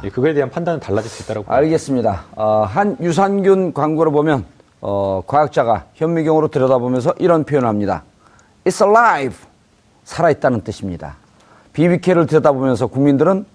예, 0.04 0.10
그거에 0.10 0.34
대한 0.34 0.50
판단은 0.50 0.82
달라질 0.82 1.10
수 1.10 1.24
있다고 1.24 1.46
봅니다. 1.46 1.56
알겠습니다. 1.56 2.24
어, 2.36 2.66
한 2.68 2.98
유산균 3.00 3.74
광고를 3.74 4.12
보면 4.12 4.44
어, 4.82 5.22
과학자가 5.26 5.86
현미경으로 5.94 6.50
들여다보면서 6.50 7.14
이런 7.20 7.46
표현을 7.46 7.70
합니다. 7.70 8.04
It's 8.66 8.86
alive. 8.86 9.38
살아있다는 10.04 10.62
뜻입니다. 10.62 11.16
BBK를 11.72 12.26
들여다보면서 12.26 12.88
국민들은 12.88 13.46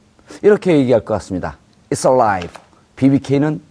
이렇게 0.42 0.78
얘기할 0.78 1.05
것 1.05 1.12
같습니다. 1.14 1.59
It's 1.90 2.09
alive. 2.09 2.49
BBK는 2.96 3.68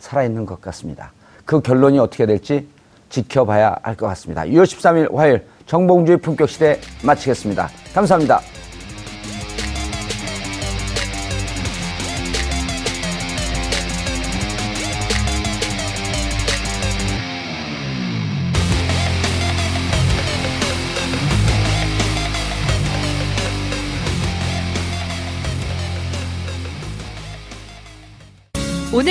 살아있는 0.00 0.44
것 0.44 0.60
같습니다. 0.60 1.12
그 1.44 1.60
결론이 1.60 1.98
어떻게 1.98 2.26
될지 2.26 2.68
지켜봐야 3.08 3.76
할것 3.82 4.08
같습니다. 4.10 4.42
6월 4.42 4.64
13일 4.64 5.14
화요일 5.14 5.46
정봉주의 5.66 6.18
품격시대 6.18 6.80
마치겠습니다. 7.04 7.68
감사합니다. 7.94 8.40